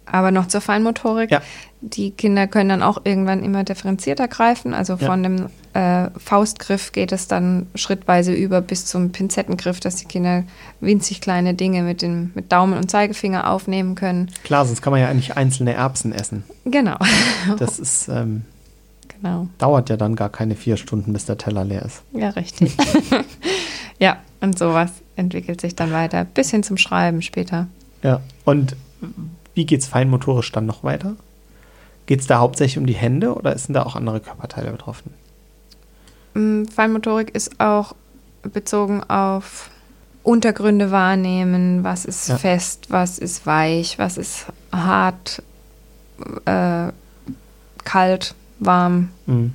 [0.06, 1.30] Aber noch zur Feinmotorik.
[1.30, 1.42] Ja
[1.80, 4.74] die Kinder können dann auch irgendwann immer differenzierter greifen.
[4.74, 5.28] Also von ja.
[5.30, 10.44] dem äh, Faustgriff geht es dann schrittweise über bis zum Pinzettengriff, dass die Kinder
[10.80, 14.30] winzig kleine Dinge mit, dem, mit Daumen und Zeigefinger aufnehmen können.
[14.44, 16.44] Klar, sonst kann man ja eigentlich einzelne Erbsen essen.
[16.64, 16.96] Genau.
[17.58, 18.44] Das ist ähm,
[19.20, 19.48] genau.
[19.58, 22.02] dauert ja dann gar keine vier Stunden, bis der Teller leer ist.
[22.12, 22.76] Ja, richtig.
[23.98, 27.66] ja, und sowas entwickelt sich dann weiter, bis hin zum Schreiben später.
[28.02, 28.76] Ja, und
[29.54, 31.16] wie geht es feinmotorisch dann noch weiter?
[32.06, 35.14] Geht es da hauptsächlich um die Hände oder sind da auch andere Körperteile betroffen?
[36.34, 37.94] Mm, Feinmotorik ist auch
[38.42, 39.70] bezogen auf
[40.22, 42.38] Untergründe wahrnehmen, was ist ja.
[42.38, 45.42] fest, was ist weich, was ist hart,
[46.44, 46.88] äh,
[47.84, 49.10] kalt, warm.
[49.26, 49.52] Mhm.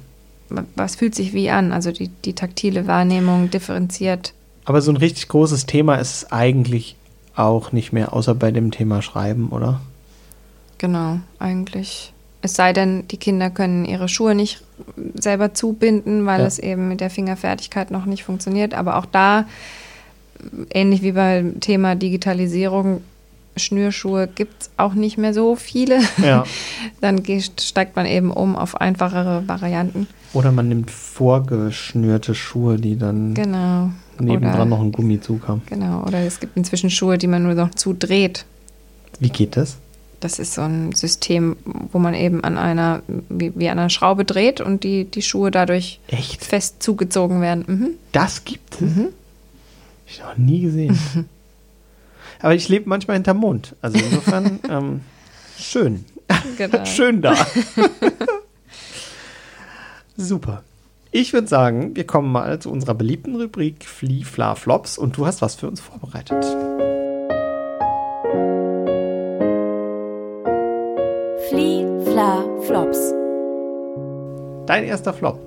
[0.75, 1.71] Was fühlt sich wie an?
[1.71, 4.33] Also die, die taktile Wahrnehmung differenziert.
[4.65, 6.95] Aber so ein richtig großes Thema ist es eigentlich
[7.35, 9.81] auch nicht mehr, außer bei dem Thema Schreiben, oder?
[10.77, 12.13] Genau, eigentlich
[12.45, 14.61] es sei denn, die Kinder können ihre Schuhe nicht
[15.15, 16.45] selber zubinden, weil ja.
[16.45, 18.75] es eben mit der Fingerfertigkeit noch nicht funktioniert.
[18.75, 19.45] Aber auch da,
[20.69, 23.01] ähnlich wie beim Thema Digitalisierung,
[23.55, 25.99] Schnürschuhe gibt es auch nicht mehr so viele.
[26.21, 26.43] Ja.
[27.01, 27.21] Dann
[27.59, 30.07] steigt man eben um auf einfachere Varianten.
[30.33, 33.91] Oder man nimmt vorgeschnürte Schuhe, die dann genau.
[34.19, 35.61] nebendran oder, noch einen Gummizug haben.
[35.67, 38.45] Genau, oder es gibt inzwischen Schuhe, die man nur noch zudreht.
[39.21, 39.77] Wie geht das?
[40.19, 41.55] Das ist so ein System,
[41.91, 45.51] wo man eben an einer, wie, wie an einer Schraube dreht und die, die Schuhe
[45.51, 46.43] dadurch Echt?
[46.43, 47.63] fest zugezogen werden.
[47.67, 47.89] Mhm.
[48.11, 48.81] Das gibt es?
[48.81, 49.07] Mhm.
[50.07, 50.97] Ich noch nie gesehen.
[52.45, 53.75] Aber ich lebe manchmal hinterm Mond.
[53.81, 55.01] Also insofern ähm,
[55.57, 56.05] schön.
[56.59, 56.85] Genau.
[56.85, 57.33] schön da.
[60.15, 60.61] Super.
[61.09, 65.25] Ich würde sagen, wir kommen mal zu unserer beliebten Rubrik Flie, Fla, Flops und du
[65.25, 66.45] hast was für uns vorbereitet.
[71.49, 73.11] Fla Flops.
[74.67, 75.39] Dein erster Flop.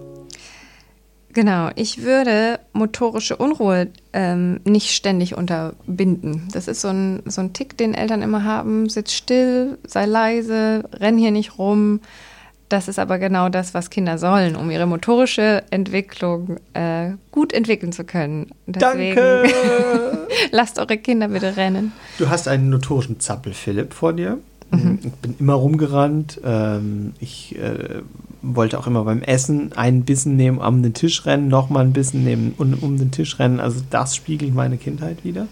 [1.34, 6.48] Genau, ich würde motorische Unruhe ähm, nicht ständig unterbinden.
[6.52, 8.88] Das ist so ein, so ein Tick, den Eltern immer haben.
[8.88, 12.00] Sitz still, sei leise, renn hier nicht rum.
[12.68, 17.92] Das ist aber genau das, was Kinder sollen, um ihre motorische Entwicklung äh, gut entwickeln
[17.92, 18.50] zu können.
[18.66, 20.26] Deswegen Danke!
[20.50, 21.92] lasst eure Kinder bitte rennen.
[22.18, 24.38] Du hast einen notorischen Zappel Philipp vor dir.
[24.70, 24.98] Mhm.
[25.02, 26.40] Ich bin immer rumgerannt.
[26.44, 28.02] Ähm, ich äh,
[28.54, 32.24] wollte auch immer beim Essen einen Bissen nehmen, um den Tisch rennen, nochmal einen Bissen
[32.24, 33.60] nehmen und um den Tisch rennen.
[33.60, 35.46] Also das spiegelt meine Kindheit wieder.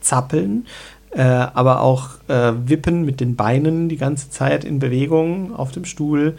[0.00, 0.66] Zappeln.
[1.10, 5.84] Äh, aber auch äh, Wippen mit den Beinen die ganze Zeit in Bewegung auf dem
[5.84, 6.36] Stuhl.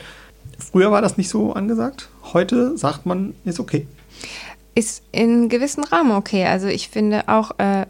[0.59, 2.09] Früher war das nicht so angesagt.
[2.33, 3.87] Heute sagt man, ist okay.
[4.75, 6.45] Ist in gewissen Rahmen okay.
[6.45, 7.85] Also ich finde auch äh,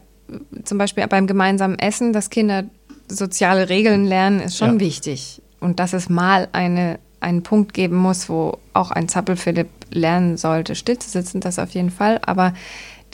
[0.64, 2.64] zum Beispiel beim gemeinsamen Essen, dass Kinder
[3.08, 4.80] soziale Regeln lernen, ist schon ja.
[4.80, 5.42] wichtig.
[5.60, 10.74] Und dass es mal eine, einen Punkt geben muss, wo auch ein Zappelphilipp lernen sollte,
[10.74, 12.20] still zu sitzen, das auf jeden Fall.
[12.24, 12.52] Aber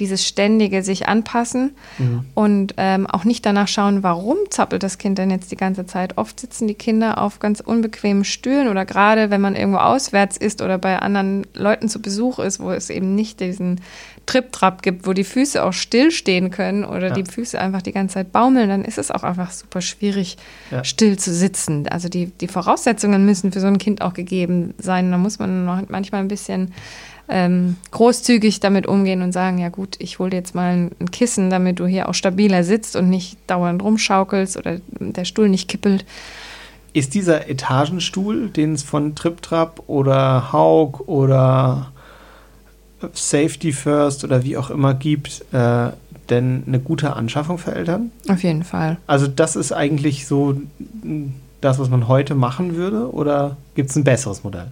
[0.00, 2.24] dieses ständige sich anpassen mhm.
[2.34, 6.18] und ähm, auch nicht danach schauen, warum zappelt das Kind denn jetzt die ganze Zeit.
[6.18, 10.62] Oft sitzen die Kinder auf ganz unbequemen Stühlen oder gerade wenn man irgendwo auswärts ist
[10.62, 13.80] oder bei anderen Leuten zu Besuch ist, wo es eben nicht diesen
[14.26, 17.14] Trip-Trap gibt, wo die Füße auch stillstehen können oder ja.
[17.14, 20.36] die Füße einfach die ganze Zeit baumeln, dann ist es auch einfach super schwierig,
[20.70, 20.84] ja.
[20.84, 21.88] still zu sitzen.
[21.88, 25.10] Also die, die Voraussetzungen müssen für so ein Kind auch gegeben sein.
[25.10, 26.72] Da muss man manchmal ein bisschen
[27.28, 31.50] ähm, großzügig damit umgehen und sagen, ja gut, ich hole jetzt mal ein, ein, Kissen,
[31.50, 36.04] damit du hier auch stabiler sitzt und nicht dauernd rumschaukelst oder der Stuhl nicht kippelt.
[36.92, 41.92] Ist dieser Etagenstuhl, den es von TripTrap oder Haug oder
[43.12, 45.90] Safety First oder wie auch immer gibt, äh,
[46.30, 48.10] denn eine gute Anschaffung für Eltern?
[48.28, 48.96] Auf jeden Fall.
[49.06, 50.56] Also das ist eigentlich so
[51.60, 54.68] das, was man heute machen würde oder gibt es ein besseres Modell?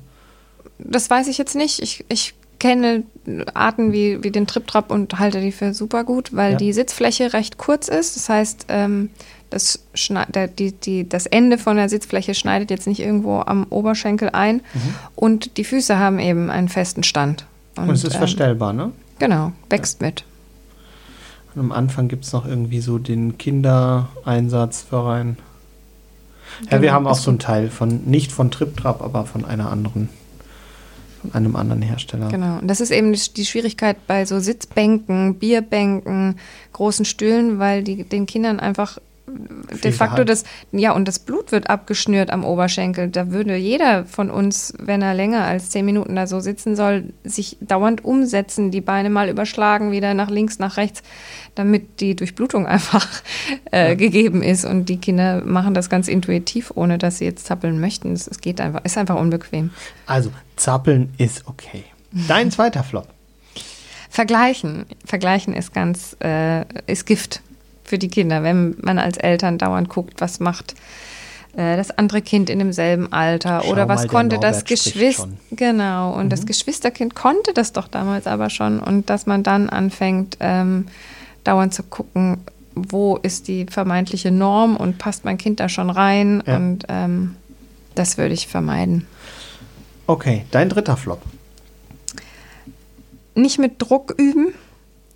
[0.78, 1.80] Das weiß ich jetzt nicht.
[1.80, 3.03] Ich, ich kenne
[3.55, 6.59] Arten wie, wie den Trip-Trap und halte die für super gut, weil ja.
[6.59, 8.16] die Sitzfläche recht kurz ist.
[8.16, 9.11] Das heißt, ähm,
[9.51, 9.85] das,
[10.35, 14.57] der, die, die, das Ende von der Sitzfläche schneidet jetzt nicht irgendwo am Oberschenkel ein.
[14.57, 14.95] Mhm.
[15.14, 17.47] Und die Füße haben eben einen festen Stand.
[17.77, 18.93] Und, und es ist ähm, verstellbar, ne?
[19.18, 20.07] Genau, wächst ja.
[20.09, 20.25] mit.
[21.55, 25.37] Und am Anfang gibt es noch irgendwie so den Kindereinsatzverein.
[26.62, 29.70] Ja, genau, wir haben auch so einen Teil von, nicht von TripTrap, aber von einer
[29.70, 30.09] anderen
[31.23, 32.29] von einem anderen Hersteller.
[32.29, 32.59] Genau.
[32.59, 36.37] Und das ist eben die Schwierigkeit bei so Sitzbänken, Bierbänken,
[36.73, 41.70] großen Stühlen, weil die den Kindern einfach de facto das, ja, und das Blut wird
[41.70, 43.09] abgeschnürt am Oberschenkel.
[43.09, 47.05] Da würde jeder von uns, wenn er länger als zehn Minuten da so sitzen soll,
[47.23, 51.03] sich dauernd umsetzen, die Beine mal überschlagen, wieder nach links, nach rechts,
[51.55, 53.09] damit die Durchblutung einfach
[53.70, 53.95] äh, ja.
[53.95, 54.64] gegeben ist.
[54.64, 58.12] Und die Kinder machen das ganz intuitiv, ohne dass sie jetzt zappeln möchten.
[58.12, 59.70] Es geht einfach, ist einfach unbequem.
[60.07, 61.85] Also, zappeln ist okay.
[62.29, 63.09] Dein zweiter Flop.
[64.11, 64.85] Vergleichen.
[65.07, 67.41] Vergleichen ist ganz, äh, ist Gift
[67.93, 70.74] für die Kinder, wenn man als Eltern dauernd guckt, was macht
[71.55, 76.24] äh, das andere Kind in demselben Alter Schau oder was konnte das Geschwister genau und
[76.24, 76.28] mhm.
[76.30, 80.86] das Geschwisterkind konnte das doch damals aber schon und dass man dann anfängt ähm,
[81.45, 82.38] dauernd zu gucken,
[82.74, 86.57] wo ist die vermeintliche Norm und passt mein Kind da schon rein ja.
[86.57, 87.36] und ähm,
[87.95, 89.07] das würde ich vermeiden.
[90.07, 91.20] Okay, dein dritter Flop.
[93.34, 94.55] Nicht mit Druck üben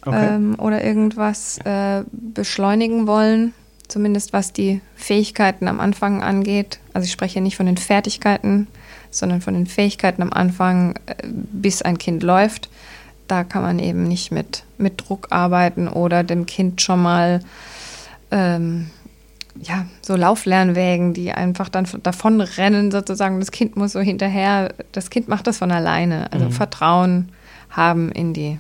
[0.07, 0.35] okay.
[0.35, 3.53] ähm, oder irgendwas äh, beschleunigen wollen,
[3.89, 6.79] zumindest was die Fähigkeiten am Anfang angeht.
[6.93, 8.69] Also ich spreche nicht von den Fertigkeiten,
[9.11, 12.69] sondern von den Fähigkeiten am Anfang, äh, bis ein Kind läuft.
[13.29, 17.41] Da kann man eben nicht mit, mit Druck arbeiten oder dem Kind schon mal
[18.31, 18.91] ähm,
[19.61, 23.41] ja, so Lauflernwägen, die einfach dann davon rennen sozusagen.
[23.41, 26.33] Das Kind muss so hinterher, das Kind macht das von alleine.
[26.33, 26.53] Also mhm.
[26.53, 27.29] Vertrauen
[27.71, 28.59] haben in die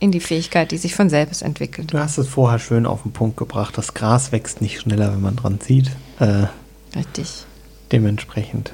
[0.00, 1.92] in die Fähigkeit, die sich von selbst entwickelt.
[1.92, 3.76] Du hast es vorher schön auf den Punkt gebracht.
[3.76, 5.90] Das Gras wächst nicht schneller, wenn man dran zieht.
[6.20, 6.46] Äh,
[6.94, 7.44] Richtig.
[7.90, 8.72] Dementsprechend.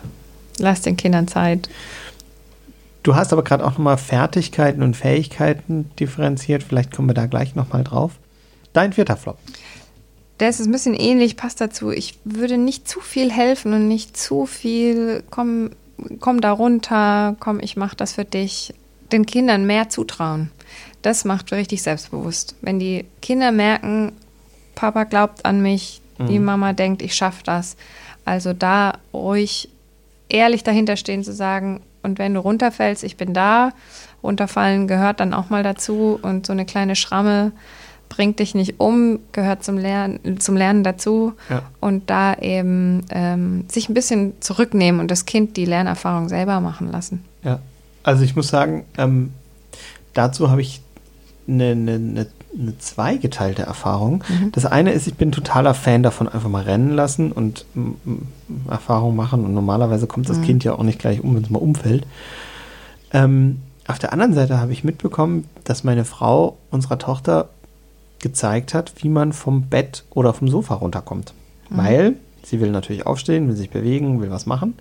[0.59, 1.69] Lass den Kindern Zeit.
[3.03, 6.63] Du hast aber gerade auch nochmal Fertigkeiten und Fähigkeiten differenziert.
[6.63, 8.13] Vielleicht kommen wir da gleich nochmal drauf.
[8.73, 9.39] Dein vierter Flop.
[10.41, 11.91] Der ist ein bisschen ähnlich, passt dazu.
[11.91, 15.71] Ich würde nicht zu viel helfen und nicht zu viel, komm,
[16.19, 18.75] komm da runter, komm, ich mach das für dich.
[19.13, 20.51] Den Kindern mehr zutrauen
[21.05, 22.57] das macht richtig selbstbewusst.
[22.61, 24.13] Wenn die Kinder merken,
[24.75, 26.27] Papa glaubt an mich, mhm.
[26.27, 27.77] die Mama denkt, ich schaffe das.
[28.25, 29.69] Also da ruhig
[30.29, 33.73] ehrlich dahinter stehen zu sagen, und wenn du runterfällst, ich bin da.
[34.23, 37.53] Runterfallen gehört dann auch mal dazu und so eine kleine Schramme
[38.11, 41.33] bringt dich nicht um, gehört zum Lernen, zum Lernen dazu.
[41.49, 41.63] Ja.
[41.81, 46.93] Und da eben ähm, sich ein bisschen zurücknehmen und das Kind die Lernerfahrung selber machen
[46.93, 47.25] lassen.
[47.43, 47.61] Ja,
[48.03, 49.33] also ich muss sagen, ähm,
[50.13, 50.81] dazu habe ich
[51.49, 52.27] eine, eine,
[52.59, 54.25] eine zweigeteilte Erfahrung.
[54.29, 54.53] Mhm.
[54.53, 57.67] Das eine ist, ich bin totaler Fan davon, einfach mal rennen lassen und
[58.69, 59.45] Erfahrung machen.
[59.45, 60.43] Und normalerweise kommt das mhm.
[60.43, 62.07] Kind ja auch nicht gleich um, wenn es mal umfällt.
[63.13, 67.49] Ähm, auf der anderen Seite habe ich mitbekommen, dass meine Frau unserer Tochter
[68.21, 71.35] gezeigt hat, wie man vom Bett oder vom Sofa runterkommt.
[71.69, 71.77] Mhm.
[71.77, 74.75] Weil sie will natürlich aufstehen, will sich bewegen, will was machen.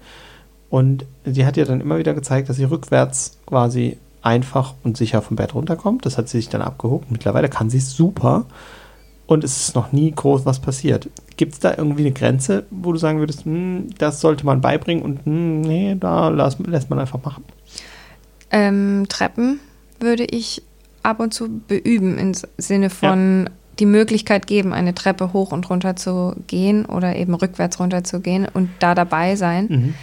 [0.70, 5.22] Und sie hat ja dann immer wieder gezeigt, dass sie rückwärts quasi einfach und sicher
[5.22, 6.06] vom Bett runterkommt.
[6.06, 7.08] Das hat sie sich dann abgehoben.
[7.10, 8.46] Mittlerweile kann sie es super.
[9.26, 11.10] und es ist noch nie groß was passiert.
[11.38, 15.04] Gibt es da irgendwie eine Grenze, wo du sagen würdest, hm, das sollte man beibringen
[15.04, 17.44] und hm, nee, da las, lässt man einfach machen?
[18.52, 19.60] Ähm, Treppen
[20.00, 20.62] würde ich
[21.04, 23.52] ab und zu beüben im Sinne von ja.
[23.80, 28.20] die Möglichkeit geben, eine Treppe hoch und runter zu gehen oder eben rückwärts runter zu
[28.20, 29.68] gehen und da dabei sein.
[29.70, 29.94] Mhm.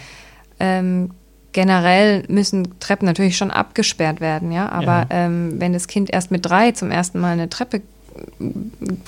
[0.59, 1.09] Ähm,
[1.53, 4.69] generell müssen Treppen natürlich schon abgesperrt werden, ja.
[4.69, 5.07] Aber ja.
[5.09, 7.81] Ähm, wenn das Kind erst mit drei zum ersten Mal eine Treppe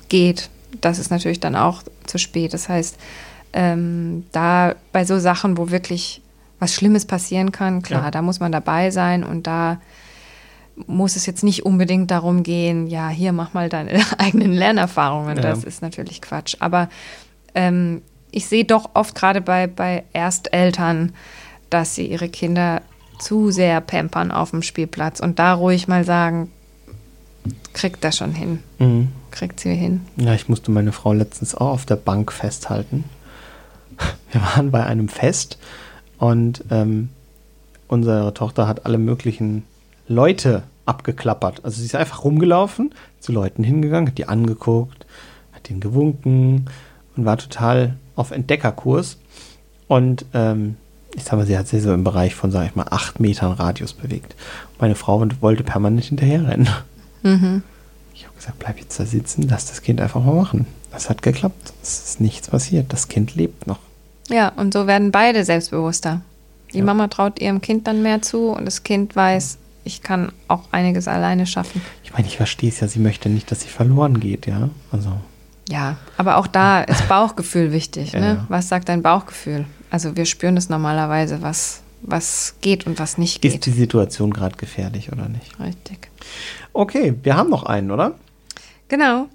[0.09, 0.49] geht,
[0.81, 2.53] das ist natürlich dann auch zu spät.
[2.53, 2.97] Das heißt,
[3.53, 6.21] ähm, da bei so Sachen, wo wirklich
[6.59, 8.11] was Schlimmes passieren kann, klar, ja.
[8.11, 9.79] da muss man dabei sein und da
[10.87, 15.37] muss es jetzt nicht unbedingt darum gehen, ja, hier mach mal deine eigenen Lernerfahrungen.
[15.37, 15.43] Ja.
[15.43, 16.55] Das ist natürlich Quatsch.
[16.59, 16.89] Aber
[17.53, 21.13] ähm, ich sehe doch oft gerade bei, bei Ersteltern,
[21.73, 22.81] dass sie ihre Kinder
[23.19, 26.51] zu sehr pampern auf dem Spielplatz und da ruhig mal sagen,
[27.73, 28.59] kriegt das schon hin.
[28.79, 29.09] Mhm.
[29.31, 30.01] Kriegt sie hin.
[30.15, 33.05] Ja, ich musste meine Frau letztens auch auf der Bank festhalten.
[34.31, 35.57] Wir waren bei einem Fest
[36.17, 37.09] und ähm,
[37.87, 39.63] unsere Tochter hat alle möglichen
[40.07, 41.63] Leute abgeklappert.
[41.63, 45.05] Also sie ist einfach rumgelaufen, zu Leuten hingegangen, hat die angeguckt,
[45.53, 46.65] hat ihnen gewunken
[47.15, 49.17] und war total auf Entdeckerkurs.
[49.87, 50.77] Und ähm,
[51.15, 53.51] ich sag mal, sie hat sich so im Bereich von, sag ich mal, acht Metern
[53.51, 54.35] Radius bewegt.
[54.79, 56.69] Meine Frau wollte permanent hinterherrennen.
[57.21, 57.63] Mhm.
[58.13, 60.65] Ich habe gesagt, bleib jetzt da sitzen, lass das Kind einfach mal machen.
[60.91, 61.73] Das hat geklappt.
[61.81, 62.93] Es ist nichts passiert.
[62.93, 63.79] Das Kind lebt noch.
[64.29, 66.21] Ja, und so werden beide selbstbewusster.
[66.73, 66.83] Die ja.
[66.83, 71.07] Mama traut ihrem Kind dann mehr zu und das Kind weiß, ich kann auch einiges
[71.07, 71.81] alleine schaffen.
[72.03, 74.69] Ich meine, ich verstehe es ja, sie möchte nicht, dass sie verloren geht, ja.
[74.91, 75.11] Also.
[75.69, 78.13] Ja, aber auch da ist Bauchgefühl wichtig.
[78.13, 78.37] Ne?
[78.39, 78.45] Ja.
[78.49, 79.65] Was sagt dein Bauchgefühl?
[79.93, 83.53] Also wir spüren das normalerweise, was, was geht und was nicht geht.
[83.53, 85.59] Ist die Situation gerade gefährlich oder nicht?
[85.59, 86.09] Richtig.
[86.73, 88.15] Okay, wir haben noch einen, oder?
[88.87, 89.27] Genau.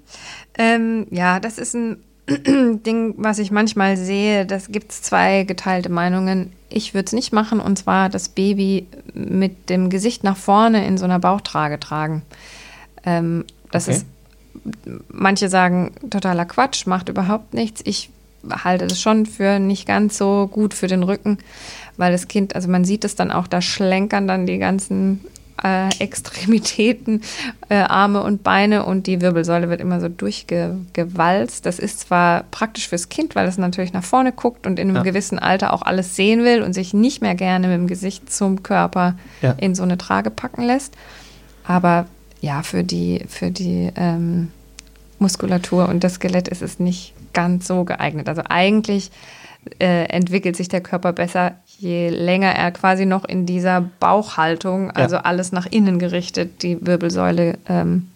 [0.57, 2.03] Ähm, ja, das ist ein
[2.85, 4.45] Ding, was ich manchmal sehe.
[4.45, 6.51] Das gibt es zwei geteilte Meinungen.
[6.67, 10.97] Ich würde es nicht machen und zwar das Baby mit dem Gesicht nach vorne in
[10.97, 12.23] so einer Bauchtrage tragen.
[13.05, 13.95] Ähm, das okay.
[13.95, 14.05] ist,
[15.07, 17.79] manche sagen totaler Quatsch, macht überhaupt nichts.
[17.85, 18.09] Ich
[18.49, 21.37] halte das schon für nicht ganz so gut für den Rücken,
[21.97, 25.21] weil das Kind, also man sieht es dann auch, da schlenkern dann die ganzen
[25.63, 27.21] äh, Extremitäten,
[27.69, 31.65] äh, Arme und Beine und die Wirbelsäule wird immer so durchgewalzt.
[31.65, 34.97] Das ist zwar praktisch fürs Kind, weil es natürlich nach vorne guckt und in einem
[34.97, 35.03] ja.
[35.03, 38.63] gewissen Alter auch alles sehen will und sich nicht mehr gerne mit dem Gesicht zum
[38.63, 39.51] Körper ja.
[39.53, 40.95] in so eine Trage packen lässt.
[41.65, 42.05] Aber
[42.41, 44.51] ja, für die, für die ähm,
[45.19, 48.27] Muskulatur und das Skelett ist es nicht ganz so geeignet.
[48.27, 49.11] Also eigentlich
[49.79, 55.15] äh, entwickelt sich der Körper besser, je länger er quasi noch in dieser Bauchhaltung, also
[55.15, 55.21] ja.
[55.21, 58.09] alles nach innen gerichtet, die Wirbelsäule ähm,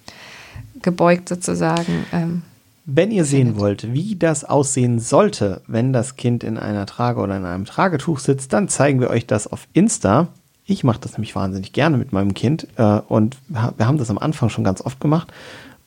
[0.82, 2.05] gebeugt sozusagen.
[2.11, 2.41] Ähm,
[2.86, 7.38] wenn ihr sehen wollt, wie das aussehen sollte, wenn das Kind in einer Trage oder
[7.38, 10.28] in einem Tragetuch sitzt, dann zeigen wir euch das auf Insta.
[10.66, 14.18] Ich mache das nämlich wahnsinnig gerne mit meinem Kind äh, und wir haben das am
[14.18, 15.32] Anfang schon ganz oft gemacht.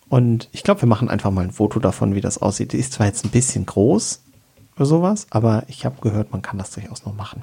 [0.08, 2.72] Und ich glaube, wir machen einfach mal ein Foto davon, wie das aussieht.
[2.72, 4.20] Die ist zwar jetzt ein bisschen groß,
[4.76, 7.42] oder sowas, aber ich habe gehört, man kann das durchaus noch machen.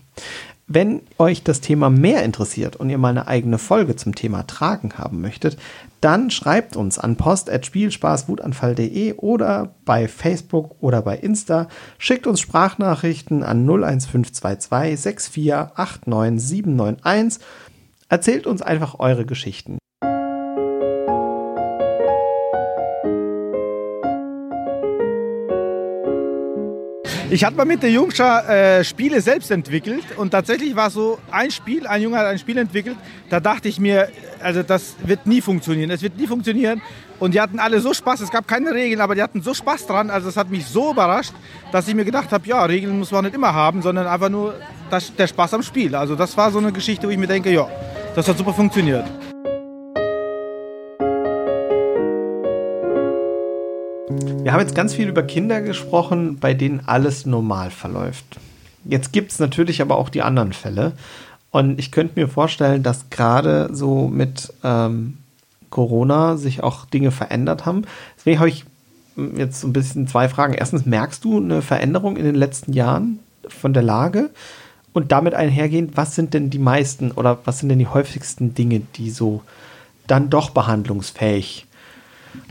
[0.68, 4.98] Wenn euch das Thema mehr interessiert und ihr mal eine eigene Folge zum Thema Tragen
[4.98, 5.58] haben möchtet,
[6.00, 11.68] dann schreibt uns an post.spielspaßwutanfall.de oder bei Facebook oder bei Insta.
[11.98, 17.42] Schickt uns Sprachnachrichten an 01522 6489791.
[18.08, 19.80] Erzählt uns einfach eure Geschichten.
[27.34, 31.50] Ich hatte mal mit der Jungscha äh, Spiele selbst entwickelt und tatsächlich war so ein
[31.50, 32.96] Spiel, ein Junge hat ein Spiel entwickelt,
[33.32, 34.10] da dachte ich mir,
[34.40, 36.80] also das wird nie funktionieren, es wird nie funktionieren.
[37.20, 39.88] Und die hatten alle so Spaß, es gab keine Regeln, aber die hatten so Spaß
[39.88, 41.34] dran, also das hat mich so überrascht,
[41.72, 44.54] dass ich mir gedacht habe, ja, Regeln muss man nicht immer haben, sondern einfach nur
[44.92, 45.96] das, der Spaß am Spiel.
[45.96, 47.68] Also das war so eine Geschichte, wo ich mir denke, ja,
[48.14, 49.06] das hat super funktioniert.
[54.44, 58.26] Wir haben jetzt ganz viel über Kinder gesprochen, bei denen alles normal verläuft.
[58.84, 60.92] Jetzt gibt es natürlich aber auch die anderen Fälle.
[61.50, 65.20] Und ich könnte mir vorstellen, dass gerade so mit ähm,
[65.70, 67.84] Corona sich auch Dinge verändert haben.
[68.18, 68.66] Deswegen habe ich
[69.38, 70.56] jetzt so ein bisschen zwei Fragen.
[70.56, 74.30] Erstens, merkst du eine Veränderung in den letzten Jahren von der Lage?
[74.92, 78.82] Und damit einhergehend, was sind denn die meisten oder was sind denn die häufigsten Dinge,
[78.96, 79.42] die so
[80.06, 81.66] dann doch behandlungsfähig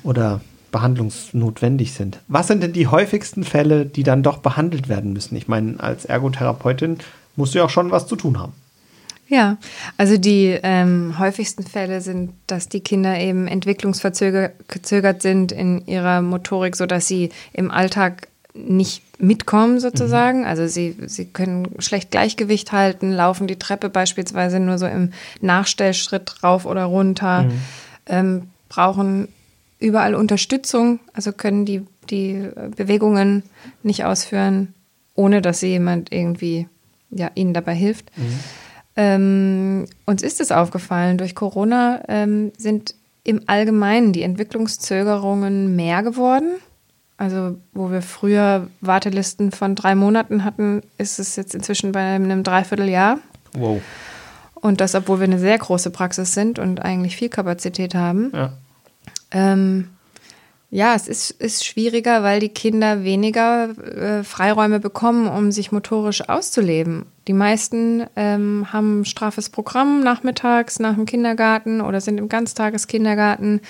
[0.03, 0.41] oder
[0.73, 2.19] behandlungsnotwendig sind.
[2.27, 5.37] Was sind denn die häufigsten Fälle, die dann doch behandelt werden müssen?
[5.37, 6.99] Ich meine, als Ergotherapeutin
[7.37, 8.55] musst du ja auch schon was zu tun haben.
[9.29, 9.57] Ja,
[9.97, 16.77] also die ähm, häufigsten Fälle sind, dass die Kinder eben entwicklungsverzögert sind in ihrer Motorik,
[16.77, 20.41] sodass sie im Alltag nicht mitkommen sozusagen.
[20.41, 20.47] Mhm.
[20.47, 26.43] Also sie, sie können schlecht Gleichgewicht halten, laufen die Treppe beispielsweise nur so im Nachstellschritt
[26.43, 27.61] rauf oder runter, mhm.
[28.07, 29.29] ähm, brauchen
[29.83, 33.43] überall Unterstützung, also können die, die Bewegungen
[33.83, 34.75] nicht ausführen,
[35.15, 36.69] ohne dass jemand irgendwie
[37.11, 38.11] ja, ihnen dabei hilft.
[38.17, 38.39] Mhm.
[38.95, 46.55] Ähm, uns ist es aufgefallen, durch Corona ähm, sind im Allgemeinen die Entwicklungszögerungen mehr geworden.
[47.17, 52.43] Also, wo wir früher Wartelisten von drei Monaten hatten, ist es jetzt inzwischen bei einem
[52.43, 53.19] Dreivierteljahr.
[53.55, 53.81] Wow.
[54.55, 58.33] Und das, obwohl wir eine sehr große Praxis sind und eigentlich viel Kapazität haben.
[58.35, 58.53] Ja.
[59.33, 59.89] Ähm,
[60.71, 66.29] ja, es ist, ist schwieriger, weil die Kinder weniger äh, Freiräume bekommen, um sich motorisch
[66.31, 67.05] auszuleben.
[67.29, 73.61] Die meisten ähm, haben ein straffes Programm nachmittags nach dem Kindergarten oder sind im Ganztageskindergarten,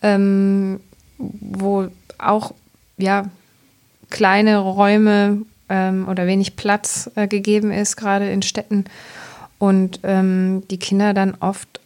[0.00, 0.78] ähm,
[1.18, 1.88] wo
[2.18, 2.54] auch
[2.98, 3.24] ja,
[4.10, 8.84] kleine Räume ähm, oder wenig Platz äh, gegeben ist, gerade in Städten.
[9.58, 11.80] Und ähm, die Kinder dann oft,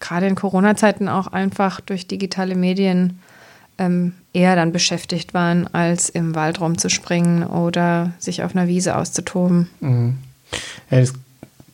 [0.00, 3.18] gerade in Corona-Zeiten, auch einfach durch digitale Medien
[3.78, 9.68] ähm, eher dann beschäftigt waren, als im Wald rumzuspringen oder sich auf einer Wiese auszutoben.
[9.80, 10.18] Mhm.
[10.90, 11.14] Ja, das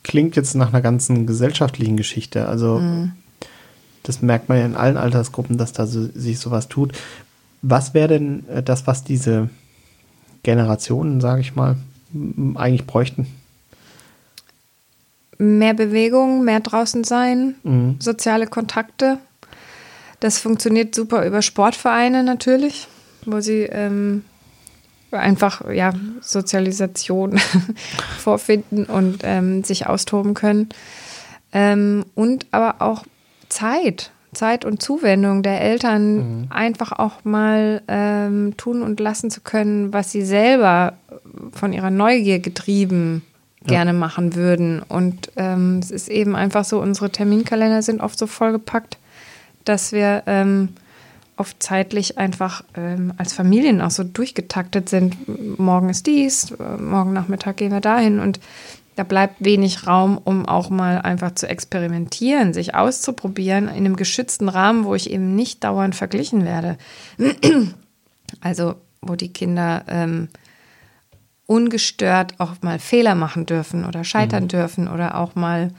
[0.03, 2.49] klingt jetzt nach einer ganzen gesellschaftlichen Geschichte.
[2.49, 3.13] Also mhm.
[4.03, 6.93] das merkt man ja in allen Altersgruppen, dass da so, sich sowas tut.
[7.63, 9.49] Was wäre denn äh, das, was diese
[10.43, 11.77] Generationen, sage ich mal,
[12.55, 13.27] eigentlich bräuchten?
[15.43, 17.97] Mehr Bewegung, mehr draußen sein, mhm.
[17.99, 19.19] soziale Kontakte,
[20.23, 22.87] das funktioniert super über Sportvereine natürlich,
[23.27, 24.23] wo sie ähm,
[25.11, 27.41] einfach ja, Sozialisation
[28.21, 30.69] vorfinden und ähm, sich austoben können.
[31.53, 33.03] Ähm, und aber auch
[33.49, 36.47] Zeit, Zeit und Zuwendung der Eltern mhm.
[36.51, 40.93] einfach auch mal ähm, tun und lassen zu können, was sie selber
[41.51, 43.23] von ihrer Neugier getrieben
[43.65, 43.99] gerne ja.
[43.99, 44.81] machen würden.
[44.81, 48.99] Und ähm, es ist eben einfach so, unsere Terminkalender sind oft so vollgepackt
[49.65, 50.71] dass wir ähm,
[51.37, 55.59] oft zeitlich einfach ähm, als Familien auch so durchgetaktet sind.
[55.59, 58.41] Morgen ist dies, morgen Nachmittag gehen wir dahin und
[58.95, 64.51] da bleibt wenig Raum, um auch mal einfach zu experimentieren, sich auszuprobieren in einem geschützten
[64.51, 66.77] Rahmen, wo ich eben nicht dauernd verglichen werde.
[68.41, 70.29] Also wo die Kinder ähm,
[71.47, 74.49] ungestört auch mal Fehler machen dürfen oder scheitern mhm.
[74.49, 75.71] dürfen oder auch mal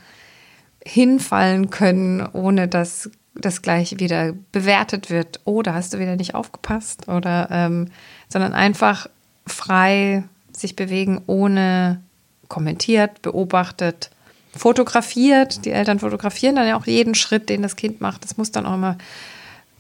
[0.86, 6.36] hinfallen können, ohne dass das gleich wieder bewertet wird, oh, da hast du wieder nicht
[6.36, 7.88] aufgepasst, oder ähm,
[8.30, 9.08] sondern einfach
[9.48, 10.24] frei
[10.56, 12.02] sich bewegen, ohne
[12.48, 14.12] kommentiert, beobachtet,
[14.56, 15.66] fotografiert.
[15.66, 18.24] Die Eltern fotografieren dann ja auch jeden Schritt, den das Kind macht.
[18.24, 18.98] Das muss dann auch immer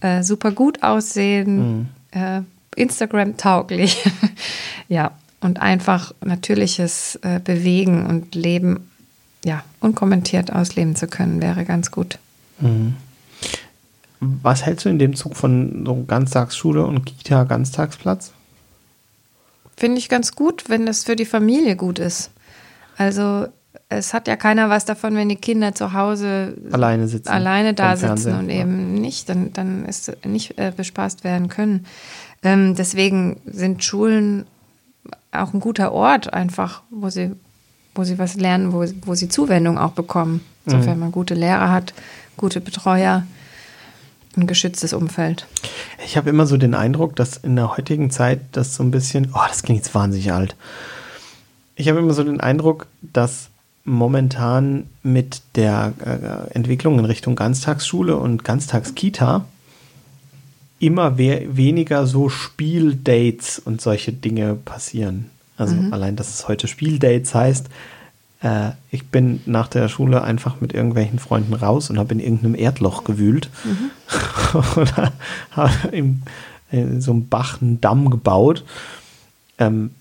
[0.01, 2.19] äh, super gut aussehen, mhm.
[2.19, 2.41] äh,
[2.75, 4.03] Instagram-tauglich.
[4.87, 5.11] ja,
[5.43, 8.89] und einfach natürliches äh, Bewegen und Leben,
[9.43, 12.17] ja, unkommentiert ausleben zu können, wäre ganz gut.
[12.59, 12.95] Mhm.
[14.19, 18.31] Was hältst du in dem Zug von so Ganztagsschule und Kita Ganztagsplatz?
[19.75, 22.31] Finde ich ganz gut, wenn das für die Familie gut ist.
[22.95, 23.47] Also
[23.89, 27.95] es hat ja keiner was davon, wenn die Kinder zu Hause alleine sitzen, alleine da
[27.95, 31.85] sitzen und eben nicht, dann, dann ist nicht äh, bespaßt werden können.
[32.43, 34.45] Ähm, deswegen sind Schulen
[35.33, 37.31] auch ein guter Ort, einfach, wo sie,
[37.95, 40.41] wo sie was lernen, wo, wo sie Zuwendung auch bekommen.
[40.65, 40.99] Insofern mhm.
[40.99, 41.93] man gute Lehrer hat,
[42.37, 43.23] gute Betreuer
[44.35, 45.45] ein geschütztes Umfeld.
[46.05, 49.29] Ich habe immer so den Eindruck, dass in der heutigen Zeit das so ein bisschen,
[49.33, 50.55] oh, das klingt jetzt wahnsinnig alt.
[51.75, 53.49] Ich habe immer so den Eindruck, dass
[53.85, 59.45] momentan mit der äh, Entwicklung in Richtung Ganztagsschule und Ganztagskita
[60.83, 65.29] immer we weniger so Spieldates und solche Dinge passieren.
[65.57, 65.93] Also mhm.
[65.93, 67.69] allein, dass es heute Spieldates heißt,
[68.41, 72.55] äh, ich bin nach der Schule einfach mit irgendwelchen Freunden raus und habe in irgendeinem
[72.55, 73.49] Erdloch gewühlt.
[73.63, 74.59] Mhm.
[74.77, 75.13] Oder
[75.51, 76.21] habe in,
[76.71, 78.65] in, so einem Bach einen Damm gebaut.
[79.59, 79.91] Ähm,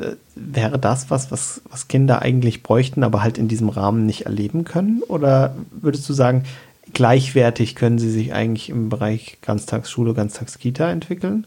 [0.00, 4.22] äh, wäre das was, was, was Kinder eigentlich bräuchten, aber halt in diesem Rahmen nicht
[4.22, 5.02] erleben können?
[5.06, 6.44] Oder würdest du sagen,
[6.92, 11.46] gleichwertig können sie sich eigentlich im Bereich Ganztagsschule, Ganztagskita entwickeln?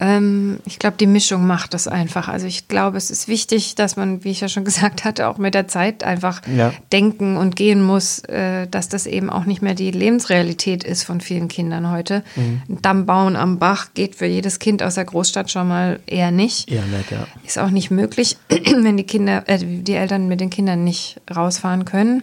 [0.00, 2.28] Ähm, ich glaube, die Mischung macht das einfach.
[2.28, 5.38] Also ich glaube, es ist wichtig, dass man, wie ich ja schon gesagt hatte, auch
[5.38, 6.72] mit der Zeit einfach ja.
[6.92, 11.20] denken und gehen muss, äh, dass das eben auch nicht mehr die Lebensrealität ist von
[11.20, 12.22] vielen Kindern heute.
[12.36, 12.62] Mhm.
[12.68, 16.30] Ein Damm bauen am Bach geht für jedes Kind aus der Großstadt schon mal eher
[16.30, 16.70] nicht.
[16.70, 17.26] Eher nicht, ja.
[17.44, 21.84] Ist auch nicht möglich, wenn die Kinder, äh, die Eltern mit den Kindern nicht rausfahren
[21.84, 22.22] können.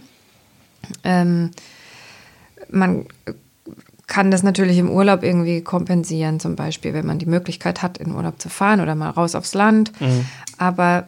[1.03, 1.51] Ähm,
[2.69, 3.05] man
[4.07, 8.13] kann das natürlich im Urlaub irgendwie kompensieren, zum Beispiel, wenn man die Möglichkeit hat, in
[8.13, 9.99] Urlaub zu fahren oder mal raus aufs Land.
[9.99, 10.25] Mhm.
[10.57, 11.07] Aber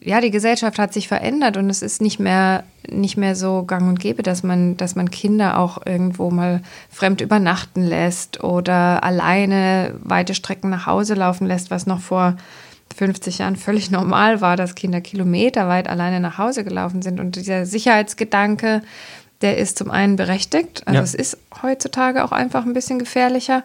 [0.00, 3.88] ja, die Gesellschaft hat sich verändert und es ist nicht mehr, nicht mehr so gang
[3.88, 9.94] und gäbe, dass man, dass man Kinder auch irgendwo mal fremd übernachten lässt oder alleine
[10.02, 12.36] weite Strecken nach Hause laufen lässt, was noch vor
[12.96, 17.20] 50 Jahren völlig normal war, dass Kinder kilometerweit alleine nach Hause gelaufen sind.
[17.20, 18.82] Und dieser Sicherheitsgedanke,
[19.42, 20.86] der ist zum einen berechtigt.
[20.86, 21.02] Also ja.
[21.02, 23.62] es ist heutzutage auch einfach ein bisschen gefährlicher.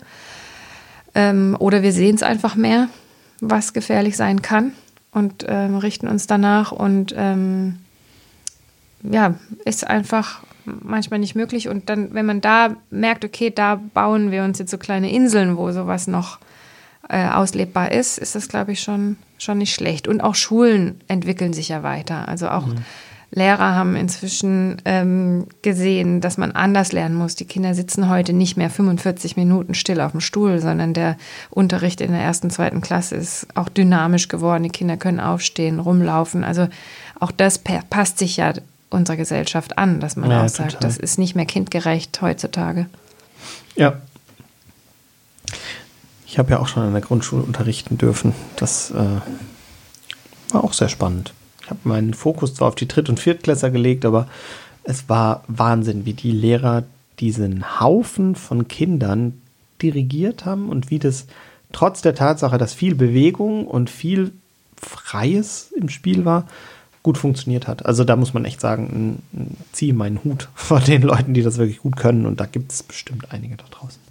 [1.16, 2.90] Ähm, oder wir sehen es einfach mehr,
[3.40, 4.74] was gefährlich sein kann
[5.12, 6.72] und ähm, richten uns danach.
[6.72, 7.80] Und ähm,
[9.04, 11.70] ja, ist einfach manchmal nicht möglich.
[11.70, 15.58] Und dann, wenn man da merkt, okay, da bauen wir uns jetzt so kleine Inseln,
[15.58, 16.40] wo sowas noch
[17.10, 20.08] äh, auslebbar ist, ist das, glaube ich, schon, schon nicht schlecht.
[20.08, 22.28] Und auch Schulen entwickeln sich ja weiter.
[22.28, 22.78] Also auch mhm.
[23.32, 27.36] Lehrer haben inzwischen ähm, gesehen, dass man anders lernen muss.
[27.36, 31.18] Die Kinder sitzen heute nicht mehr 45 Minuten still auf dem Stuhl, sondern der
[31.50, 34.64] Unterricht in der ersten, zweiten Klasse ist auch dynamisch geworden.
[34.64, 36.46] Die Kinder können aufstehen, rumlaufen.
[36.46, 36.70] Also
[37.20, 37.60] auch das
[37.90, 38.54] passt sich ja
[38.90, 40.88] unserer Gesellschaft an, dass man ja, auch sagt, total.
[40.88, 42.86] das ist nicht mehr kindgerecht heutzutage.
[43.76, 44.02] Ja.
[46.26, 48.34] Ich habe ja auch schon in der Grundschule unterrichten dürfen.
[48.56, 48.96] Das äh,
[50.54, 51.34] war auch sehr spannend.
[51.68, 54.30] Ich habe meinen Fokus zwar auf die Dritt- und Viertklässer gelegt, aber
[54.86, 56.86] es war Wahnsinn, wie die Lehrer
[57.20, 59.42] diesen Haufen von Kindern
[59.82, 61.28] dirigiert haben und wie das
[61.74, 64.32] trotz der Tatsache, dass viel Bewegung und viel
[64.78, 66.48] Freies im Spiel war,
[67.04, 67.86] gut funktioniert hat.
[67.86, 69.22] Also da muss man echt sagen,
[69.74, 72.82] ziehe meinen Hut vor den Leuten, die das wirklich gut können und da gibt es
[72.82, 74.02] bestimmt einige da draußen.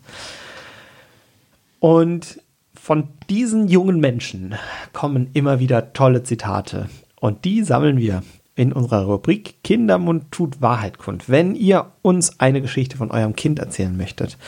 [1.80, 2.38] Und
[2.74, 4.56] von diesen jungen Menschen
[4.92, 6.90] kommen immer wieder tolle Zitate.
[7.26, 8.22] Und die sammeln wir
[8.54, 11.28] in unserer Rubrik Kindermund tut Wahrheit kund.
[11.28, 14.38] Wenn ihr uns eine Geschichte von eurem Kind erzählen möchtet,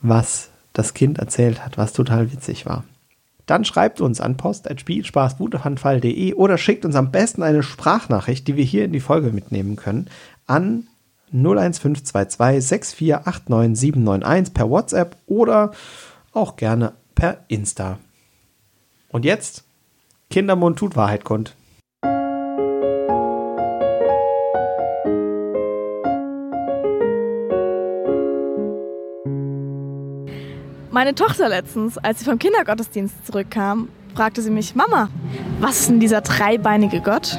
[0.00, 2.84] was das Kind erzählt hat, was total witzig war,
[3.44, 8.86] dann schreibt uns an post.spielspaßwutefandfall.de oder schickt uns am besten eine Sprachnachricht, die wir hier
[8.86, 10.08] in die Folge mitnehmen können,
[10.46, 10.86] an
[11.32, 12.64] 01522
[12.98, 15.72] 6489791 per WhatsApp oder
[16.32, 17.98] auch gerne per Insta.
[19.10, 19.64] Und jetzt
[20.30, 21.56] Kindermund tut Wahrheit kund.
[30.94, 35.08] Meine Tochter letztens, als sie vom Kindergottesdienst zurückkam, fragte sie mich, Mama,
[35.58, 37.38] was ist denn dieser dreibeinige Gott?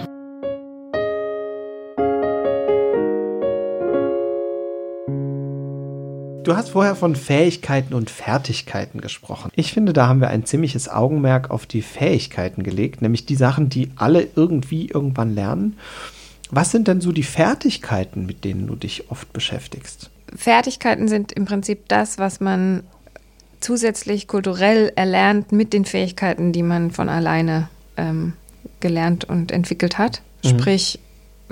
[6.44, 9.52] Du hast vorher von Fähigkeiten und Fertigkeiten gesprochen.
[9.54, 13.70] Ich finde, da haben wir ein ziemliches Augenmerk auf die Fähigkeiten gelegt, nämlich die Sachen,
[13.70, 15.78] die alle irgendwie irgendwann lernen.
[16.50, 20.10] Was sind denn so die Fertigkeiten, mit denen du dich oft beschäftigst?
[20.36, 22.82] Fertigkeiten sind im Prinzip das, was man
[23.64, 28.34] zusätzlich kulturell erlernt mit den Fähigkeiten, die man von alleine ähm,
[28.80, 30.22] gelernt und entwickelt hat.
[30.44, 30.50] Mhm.
[30.50, 31.00] Sprich,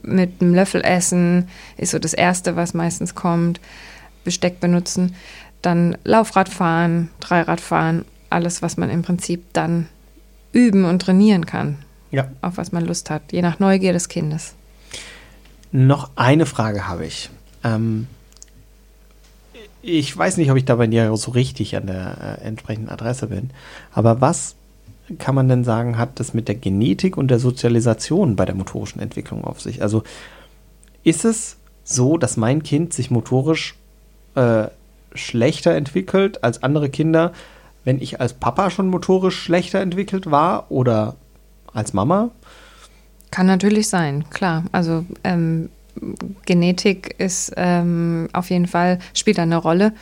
[0.04, 1.48] mit einem Löffel essen
[1.78, 3.60] ist so das Erste, was meistens kommt.
[4.24, 5.16] Besteck benutzen,
[5.62, 9.88] dann Laufrad fahren, Dreirad fahren, alles, was man im Prinzip dann
[10.52, 11.80] üben und trainieren kann.
[12.12, 12.28] Ja.
[12.42, 14.54] Auf was man Lust hat, je nach Neugier des Kindes.
[15.72, 17.30] Noch eine Frage habe ich.
[17.64, 18.08] Ähm,
[19.82, 23.28] ich weiß nicht, ob ich da bei dir so richtig an der äh, entsprechenden Adresse
[23.28, 23.50] bin.
[23.92, 24.56] Aber was
[25.18, 29.02] kann man denn sagen, hat das mit der Genetik und der Sozialisation bei der motorischen
[29.02, 29.82] Entwicklung auf sich?
[29.82, 30.04] Also
[31.04, 33.76] ist es so, dass mein Kind sich motorisch
[34.36, 34.68] äh,
[35.14, 37.34] schlechter entwickelt als andere Kinder,
[37.84, 41.16] wenn ich als Papa schon motorisch schlechter entwickelt war oder
[41.74, 42.30] als Mama?
[43.32, 44.66] Kann natürlich sein, klar.
[44.72, 45.70] Also ähm,
[46.46, 49.94] Genetik ist ähm, auf jeden Fall, spielt eine Rolle.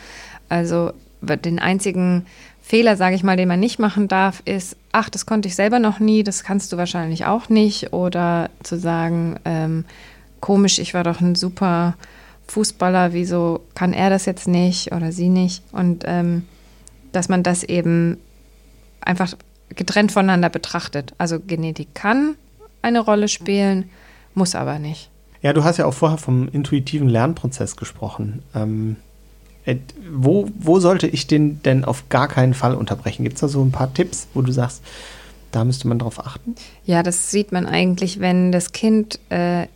[0.47, 2.25] Also den einzigen
[2.61, 5.79] Fehler, sage ich mal, den man nicht machen darf, ist, ach, das konnte ich selber
[5.79, 7.93] noch nie, das kannst du wahrscheinlich auch nicht.
[7.93, 9.85] Oder zu sagen, ähm,
[10.39, 11.95] komisch, ich war doch ein super
[12.47, 15.63] Fußballer, wieso kann er das jetzt nicht oder sie nicht?
[15.71, 16.45] Und ähm,
[17.11, 18.17] dass man das eben
[19.01, 19.33] einfach
[19.69, 21.13] getrennt voneinander betrachtet.
[21.17, 22.35] Also Genetik kann
[22.81, 23.89] eine Rolle spielen,
[24.33, 25.09] muss aber nicht.
[25.41, 28.43] Ja, du hast ja auch vorher vom intuitiven Lernprozess gesprochen.
[28.55, 28.97] Ähm,
[29.65, 29.75] Äh,
[30.09, 33.23] wo, wo sollte ich den denn auf gar keinen Fall unterbrechen?
[33.23, 34.81] Gibt es da so ein paar Tipps, wo du sagst,
[35.51, 36.55] da müsste man drauf achten?
[36.85, 39.67] Ja, das sieht man eigentlich, wenn das Kind äh,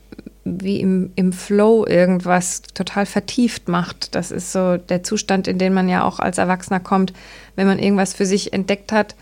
[0.46, 4.16] wie im, im Flow irgendwas total vertieft macht.
[4.16, 7.14] Das ist so der Zustand, in den man ja auch als Erwachsener kommt,
[7.56, 9.16] wenn man irgendwas für sich entdeckt hat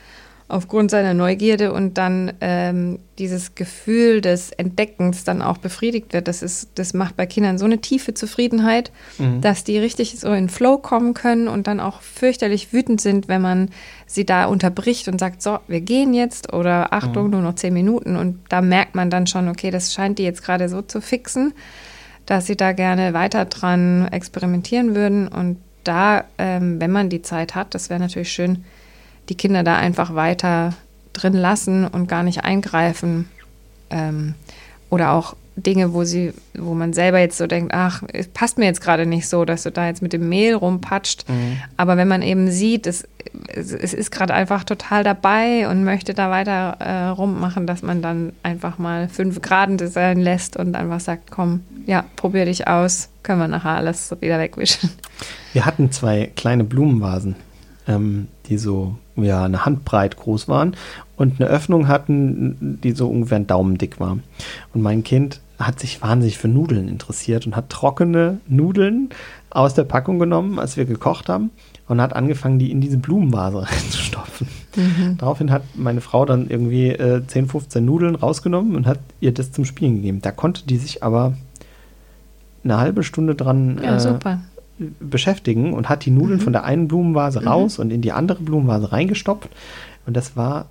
[0.52, 6.28] aufgrund seiner Neugierde und dann ähm, dieses Gefühl des Entdeckens dann auch befriedigt wird.
[6.28, 9.39] Das, ist, das macht bei Kindern so eine tiefe Zufriedenheit, mhm.
[9.39, 13.41] dass die richtig so in Flow kommen können und dann auch fürchterlich wütend sind, wenn
[13.41, 13.70] man
[14.06, 17.32] sie da unterbricht und sagt, so, wir gehen jetzt oder Achtung, mhm.
[17.32, 18.18] nur noch zehn Minuten.
[18.18, 21.54] Und da merkt man dann schon, okay, das scheint die jetzt gerade so zu fixen,
[22.26, 25.30] dass sie da gerne weiter dran experimentieren würden.
[25.30, 28.66] Und da, ähm, wenn man die Zeit hat, das wäre natürlich schön,
[29.30, 30.74] die Kinder da einfach weiter
[31.14, 33.30] drin lassen und gar nicht eingreifen.
[33.90, 34.36] Ähm,
[34.90, 38.66] oder auch Dinge, wo sie, wo man selber jetzt so denkt, ach, es passt mir
[38.66, 41.28] jetzt gerade nicht so, dass du da jetzt mit dem Mehl rumpatscht.
[41.28, 41.58] Mhm.
[41.78, 43.08] Aber wenn man eben sieht, es,
[43.48, 48.02] es, es ist gerade einfach total dabei und möchte da weiter äh, rummachen, dass man
[48.02, 53.10] dann einfach mal fünf Grad sein lässt und einfach sagt, komm, ja, probier dich aus,
[53.24, 54.90] können wir nachher alles wieder wegwischen.
[55.54, 57.36] Wir hatten zwei kleine Blumenvasen,
[57.96, 60.76] ähm, die so ja, eine Handbreit groß waren
[61.18, 64.18] und eine Öffnung hatten, die so ungefähr ein Daumen dick war.
[64.74, 69.10] Und mein Kind hat sich wahnsinnig für Nudeln interessiert und hat trockene Nudeln
[69.52, 71.52] aus der Packung genommen, als wir gekocht haben
[71.88, 74.48] und hat angefangen, die in diese Blumenvase reinzustopfen.
[74.76, 75.18] Mhm.
[75.18, 79.52] Daraufhin hat meine Frau dann irgendwie äh, 10, 15 Nudeln rausgenommen und hat ihr das
[79.52, 80.22] zum Spielen gegeben.
[80.22, 81.34] Da konnte die sich aber
[82.64, 84.39] eine halbe Stunde dran ja, äh,
[85.00, 86.44] beschäftigen und hat die Nudeln mhm.
[86.44, 87.48] von der einen Blumenvase mhm.
[87.48, 89.50] raus und in die andere Blumenvase reingestopft.
[90.06, 90.66] Und das war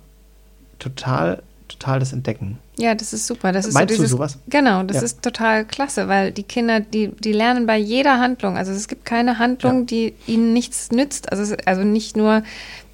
[0.79, 2.57] total, total das Entdecken.
[2.77, 3.51] Ja, das ist super.
[3.51, 4.39] Das ist Meinst so dieses, du sowas?
[4.49, 5.03] Genau, das ja.
[5.03, 8.57] ist total klasse, weil die Kinder, die, die lernen bei jeder Handlung.
[8.57, 9.85] Also es gibt keine Handlung, ja.
[9.85, 11.31] die ihnen nichts nützt.
[11.31, 12.43] Also, also nicht nur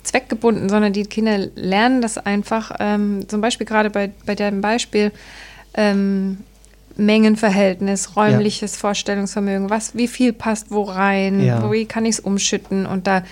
[0.04, 2.72] zweckgebunden, sondern die Kinder lernen das einfach.
[2.80, 5.12] Ähm, zum Beispiel gerade bei, bei deinem Beispiel,
[5.74, 6.40] ähm,
[6.98, 8.80] Mengenverhältnis, räumliches ja.
[8.80, 11.72] Vorstellungsvermögen, was, wie viel passt wo rein, ja.
[11.72, 13.24] wie kann ich es umschütten und da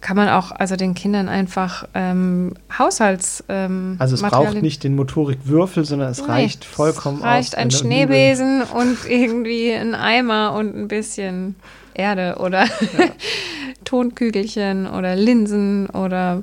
[0.00, 4.84] kann man auch also den Kindern einfach ähm, Haushalts ähm, also es Materialien braucht nicht
[4.84, 9.94] den Motorikwürfel, sondern es nee, reicht vollkommen es reicht aus, ein Schneebesen und irgendwie ein
[9.94, 11.56] Eimer und ein bisschen
[11.94, 13.08] Erde oder ja.
[13.84, 16.42] Tonkügelchen oder Linsen oder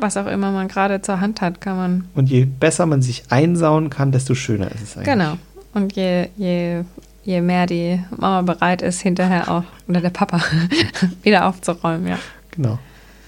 [0.00, 2.08] was auch immer man gerade zur Hand hat, kann man.
[2.14, 5.14] Und je besser man sich einsauen kann, desto schöner ist es eigentlich.
[5.14, 5.38] Genau.
[5.76, 6.84] Und je, je,
[7.22, 10.40] je mehr die Mama bereit ist, hinterher auch, oder der Papa,
[11.22, 12.18] wieder aufzuräumen, ja.
[12.52, 12.78] Genau.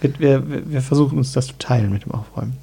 [0.01, 2.57] Wir, wir, wir, versuchen uns das zu teilen mit dem Aufräumen.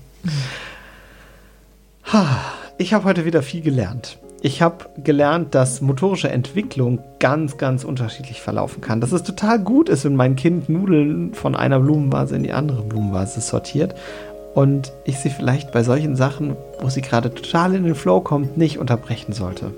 [2.80, 4.18] Ich habe heute wieder viel gelernt.
[4.42, 9.02] Ich habe gelernt, dass motorische Entwicklung ganz, ganz unterschiedlich verlaufen kann.
[9.02, 12.82] Dass es total gut ist, wenn mein Kind Nudeln von einer Blumenvase in die andere
[12.82, 13.94] Blumenvase sortiert
[14.56, 18.58] und ich sie vielleicht bei solchen Sachen, wo sie gerade total in den Flow kommt,
[18.58, 19.72] nicht unterbrechen sollte.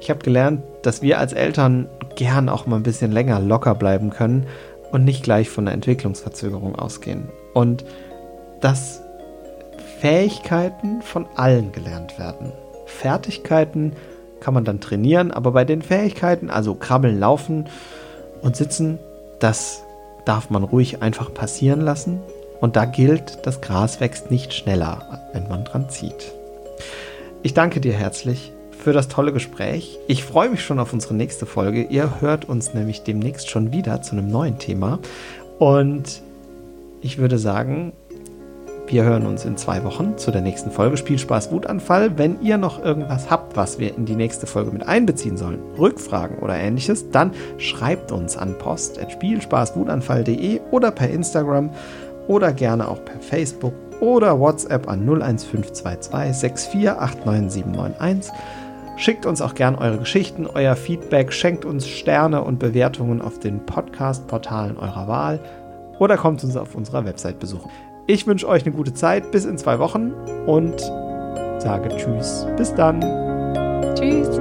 [0.00, 4.10] Ich habe gelernt, dass wir als Eltern gern auch mal ein bisschen länger locker bleiben
[4.10, 4.46] können
[4.92, 7.30] und nicht gleich von der Entwicklungsverzögerung ausgehen.
[7.54, 7.84] Und
[8.60, 9.00] dass
[10.00, 12.52] Fähigkeiten von allen gelernt werden.
[12.84, 13.94] Fertigkeiten
[14.40, 17.68] kann man dann trainieren, aber bei den Fähigkeiten, also krabbeln, laufen
[18.42, 18.98] und sitzen,
[19.40, 19.82] das
[20.26, 22.20] darf man ruhig einfach passieren lassen
[22.60, 26.32] und da gilt, das Gras wächst nicht schneller, wenn man dran zieht.
[27.42, 29.98] Ich danke dir herzlich für das tolle Gespräch.
[30.06, 31.82] Ich freue mich schon auf unsere nächste Folge.
[31.82, 34.98] Ihr hört uns nämlich demnächst schon wieder zu einem neuen Thema.
[35.58, 36.22] Und
[37.00, 37.92] ich würde sagen,
[38.90, 42.16] wir hören uns in zwei Wochen zu der nächsten Folge Spielspaß Wutanfall.
[42.16, 46.38] Wenn ihr noch irgendwas habt, was wir in die nächste Folge mit einbeziehen sollen, Rückfragen
[46.38, 51.68] oder ähnliches, dann schreibt uns an post.spielspaßwutanfall.de oder per Instagram
[52.28, 58.30] oder gerne auch per Facebook oder WhatsApp an 01522 6489791.
[58.96, 63.64] Schickt uns auch gern eure Geschichten, euer Feedback, schenkt uns Sterne und Bewertungen auf den
[63.64, 65.40] Podcast-Portalen eurer Wahl
[65.98, 67.70] oder kommt uns auf unserer Website besuchen.
[68.06, 70.12] Ich wünsche euch eine gute Zeit bis in zwei Wochen
[70.46, 70.80] und
[71.58, 72.46] sage Tschüss.
[72.56, 73.00] Bis dann.
[73.94, 74.40] Tschüss.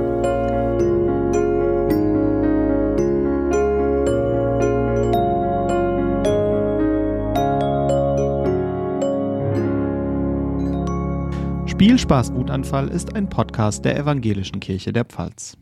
[11.78, 15.56] Spielspaß Wutanfall ist ein Podcast der Evangelischen Kirche der Pfalz.